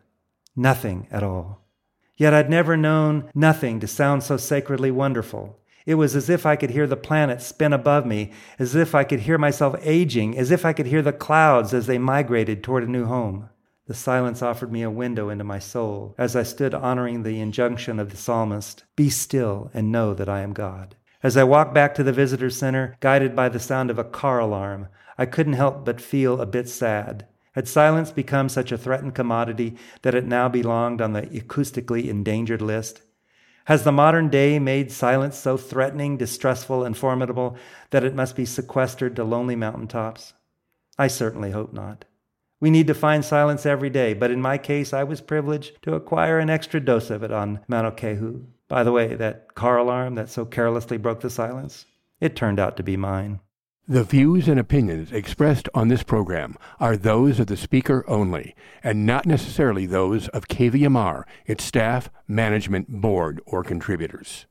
Nothing 0.54 1.08
at 1.10 1.24
all. 1.24 1.66
Yet 2.16 2.32
I'd 2.32 2.48
never 2.48 2.76
known 2.76 3.28
nothing 3.34 3.80
to 3.80 3.88
sound 3.88 4.22
so 4.22 4.36
sacredly 4.36 4.92
wonderful. 4.92 5.58
It 5.86 5.94
was 5.94 6.14
as 6.14 6.28
if 6.28 6.46
I 6.46 6.56
could 6.56 6.70
hear 6.70 6.86
the 6.86 6.96
planets 6.96 7.46
spin 7.46 7.72
above 7.72 8.06
me, 8.06 8.32
as 8.58 8.74
if 8.74 8.94
I 8.94 9.04
could 9.04 9.20
hear 9.20 9.38
myself 9.38 9.76
aging, 9.82 10.36
as 10.36 10.50
if 10.50 10.64
I 10.64 10.72
could 10.72 10.86
hear 10.86 11.02
the 11.02 11.12
clouds 11.12 11.72
as 11.72 11.86
they 11.86 11.98
migrated 11.98 12.62
toward 12.62 12.84
a 12.84 12.90
new 12.90 13.06
home. 13.06 13.48
The 13.86 13.94
silence 13.94 14.40
offered 14.40 14.70
me 14.70 14.82
a 14.82 14.90
window 14.90 15.30
into 15.30 15.42
my 15.42 15.58
soul 15.58 16.14
as 16.16 16.36
I 16.36 16.44
stood 16.44 16.74
honoring 16.74 17.22
the 17.22 17.40
injunction 17.40 17.98
of 17.98 18.10
the 18.10 18.16
psalmist 18.16 18.84
Be 18.94 19.10
still 19.10 19.70
and 19.74 19.90
know 19.90 20.14
that 20.14 20.28
I 20.28 20.42
am 20.42 20.52
God. 20.52 20.94
As 21.22 21.36
I 21.36 21.44
walked 21.44 21.74
back 21.74 21.94
to 21.94 22.02
the 22.02 22.12
visitor 22.12 22.50
center, 22.50 22.96
guided 23.00 23.34
by 23.34 23.48
the 23.48 23.58
sound 23.58 23.90
of 23.90 23.98
a 23.98 24.04
car 24.04 24.38
alarm, 24.38 24.88
I 25.18 25.26
couldn't 25.26 25.54
help 25.54 25.84
but 25.84 26.00
feel 26.00 26.40
a 26.40 26.46
bit 26.46 26.68
sad. 26.68 27.26
Had 27.52 27.66
silence 27.66 28.12
become 28.12 28.48
such 28.48 28.70
a 28.70 28.78
threatened 28.78 29.14
commodity 29.14 29.76
that 30.02 30.14
it 30.14 30.24
now 30.24 30.48
belonged 30.48 31.02
on 31.02 31.12
the 31.12 31.22
acoustically 31.22 32.08
endangered 32.08 32.62
list? 32.62 33.02
Has 33.70 33.84
the 33.84 33.92
modern 33.92 34.30
day 34.30 34.58
made 34.58 34.90
silence 34.90 35.36
so 35.36 35.56
threatening, 35.56 36.16
distressful, 36.16 36.82
and 36.82 36.98
formidable 36.98 37.56
that 37.90 38.02
it 38.02 38.16
must 38.16 38.34
be 38.34 38.44
sequestered 38.44 39.14
to 39.14 39.22
lonely 39.22 39.54
mountaintops? 39.54 40.32
I 40.98 41.06
certainly 41.06 41.52
hope 41.52 41.72
not. 41.72 42.04
We 42.58 42.68
need 42.68 42.88
to 42.88 42.94
find 42.94 43.24
silence 43.24 43.64
every 43.64 43.88
day, 43.88 44.12
but 44.12 44.32
in 44.32 44.42
my 44.42 44.58
case, 44.58 44.92
I 44.92 45.04
was 45.04 45.20
privileged 45.20 45.80
to 45.82 45.94
acquire 45.94 46.40
an 46.40 46.50
extra 46.50 46.80
dose 46.80 47.10
of 47.10 47.22
it 47.22 47.30
on 47.30 47.60
Kea. 47.96 48.40
By 48.66 48.82
the 48.82 48.90
way, 48.90 49.14
that 49.14 49.54
car 49.54 49.78
alarm 49.78 50.16
that 50.16 50.30
so 50.30 50.44
carelessly 50.44 50.96
broke 50.96 51.20
the 51.20 51.30
silence, 51.30 51.86
it 52.20 52.34
turned 52.34 52.58
out 52.58 52.76
to 52.76 52.82
be 52.82 52.96
mine. 52.96 53.38
The 53.88 54.04
views 54.04 54.46
and 54.46 54.60
opinions 54.60 55.10
expressed 55.10 55.68
on 55.74 55.88
this 55.88 56.02
program 56.02 56.56
are 56.78 56.96
those 56.96 57.40
of 57.40 57.48
the 57.48 57.56
speaker 57.56 58.04
only, 58.06 58.54
and 58.84 59.04
not 59.04 59.26
necessarily 59.26 59.86
those 59.86 60.28
of 60.28 60.48
KVMR, 60.48 61.24
its 61.46 61.64
staff, 61.64 62.08
management, 62.28 62.88
board, 62.88 63.40
or 63.46 63.64
contributors. 63.64 64.46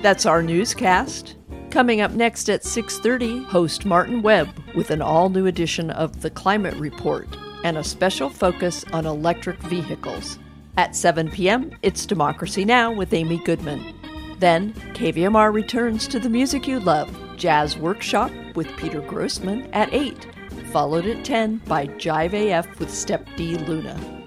That's 0.00 0.26
our 0.26 0.42
newscast. 0.42 1.34
Coming 1.70 2.00
up 2.00 2.12
next 2.12 2.48
at 2.48 2.62
6:30, 2.62 3.44
host 3.44 3.84
Martin 3.84 4.22
Webb 4.22 4.48
with 4.76 4.90
an 4.90 5.02
all-new 5.02 5.46
edition 5.46 5.90
of 5.90 6.22
The 6.22 6.30
Climate 6.30 6.76
Report 6.76 7.28
and 7.64 7.76
a 7.76 7.84
special 7.84 8.30
focus 8.30 8.84
on 8.92 9.06
electric 9.06 9.58
vehicles. 9.64 10.38
At 10.76 10.94
7 10.94 11.30
p.m., 11.30 11.72
it's 11.82 12.06
Democracy 12.06 12.64
Now! 12.64 12.92
with 12.92 13.12
Amy 13.12 13.38
Goodman. 13.44 13.94
Then, 14.38 14.72
KVMR 14.94 15.52
returns 15.52 16.06
to 16.08 16.20
the 16.20 16.30
music 16.30 16.68
you 16.68 16.78
love, 16.78 17.10
Jazz 17.36 17.76
Workshop 17.76 18.30
with 18.54 18.68
Peter 18.76 19.00
Grossman 19.00 19.68
at 19.72 19.92
8, 19.92 20.28
followed 20.70 21.06
at 21.06 21.24
10 21.24 21.56
by 21.66 21.88
Jive 21.88 22.34
AF 22.34 22.78
with 22.78 22.94
Step 22.94 23.26
D 23.36 23.58
Luna. 23.58 24.17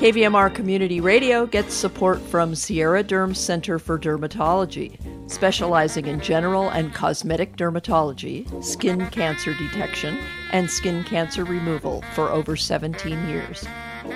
KVMR 0.00 0.54
Community 0.54 0.98
Radio 0.98 1.44
gets 1.44 1.74
support 1.74 2.22
from 2.22 2.54
Sierra 2.54 3.04
Derm 3.04 3.36
Center 3.36 3.78
for 3.78 3.98
Dermatology, 3.98 4.98
specializing 5.30 6.06
in 6.06 6.20
general 6.20 6.70
and 6.70 6.94
cosmetic 6.94 7.58
dermatology, 7.58 8.64
skin 8.64 9.06
cancer 9.10 9.52
detection, 9.52 10.18
and 10.52 10.70
skin 10.70 11.04
cancer 11.04 11.44
removal 11.44 12.02
for 12.14 12.30
over 12.30 12.56
17 12.56 13.28
years. 13.28 13.66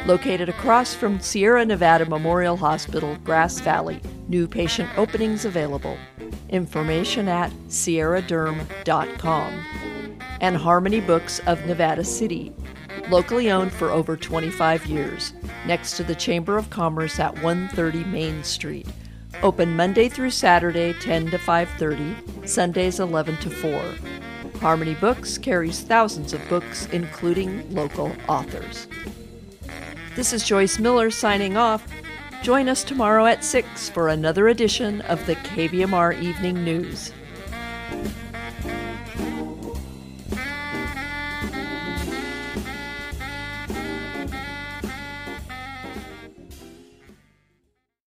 Located 0.07 0.49
across 0.49 0.95
from 0.95 1.21
Sierra 1.21 1.67
Nevada 1.67 2.07
Memorial 2.07 2.57
Hospital, 2.57 3.19
Grass 3.23 3.61
Valley, 3.61 4.01
new 4.27 4.49
patient 4.49 4.89
openings 4.97 5.45
available. 5.45 5.99
Information 6.49 7.29
at 7.29 7.51
sierraderm.com. 7.69 9.65
And 10.41 10.57
Harmony 10.57 11.01
Books 11.03 11.41
of 11.41 11.67
Nevada 11.67 12.05
City, 12.05 12.55
locally 13.11 13.51
owned 13.51 13.73
for 13.73 13.91
over 13.91 14.17
25 14.17 14.87
years, 14.87 15.33
next 15.67 15.97
to 15.97 16.05
the 16.05 16.15
Chamber 16.15 16.57
of 16.57 16.71
Commerce 16.71 17.19
at 17.19 17.35
130 17.43 18.05
Main 18.05 18.43
Street. 18.45 18.87
Open 19.43 19.75
Monday 19.77 20.09
through 20.09 20.31
Saturday 20.31 20.93
10 20.95 21.31
to 21.31 21.39
5:30, 21.39 22.47
Sundays 22.47 23.01
11 23.01 23.37
to 23.39 23.51
4. 23.51 23.83
Harmony 24.61 24.95
Books 24.95 25.37
carries 25.37 25.81
thousands 25.81 26.33
of 26.33 26.49
books 26.49 26.87
including 26.93 27.69
local 27.75 28.13
authors. 28.29 28.87
This 30.17 30.33
is 30.33 30.45
Joyce 30.45 30.79
Miller 30.79 31.11
signing 31.11 31.57
off. 31.57 31.87
Join 32.43 32.69
us 32.69 32.85
tomorrow 32.85 33.27
at 33.27 33.45
6 33.45 33.89
for 33.91 34.09
another 34.09 34.49
edition 34.49 35.01
of 35.03 35.25
the 35.27 35.35
KVMR 35.37 36.13
Evening 36.13 36.63
News. 36.63 37.13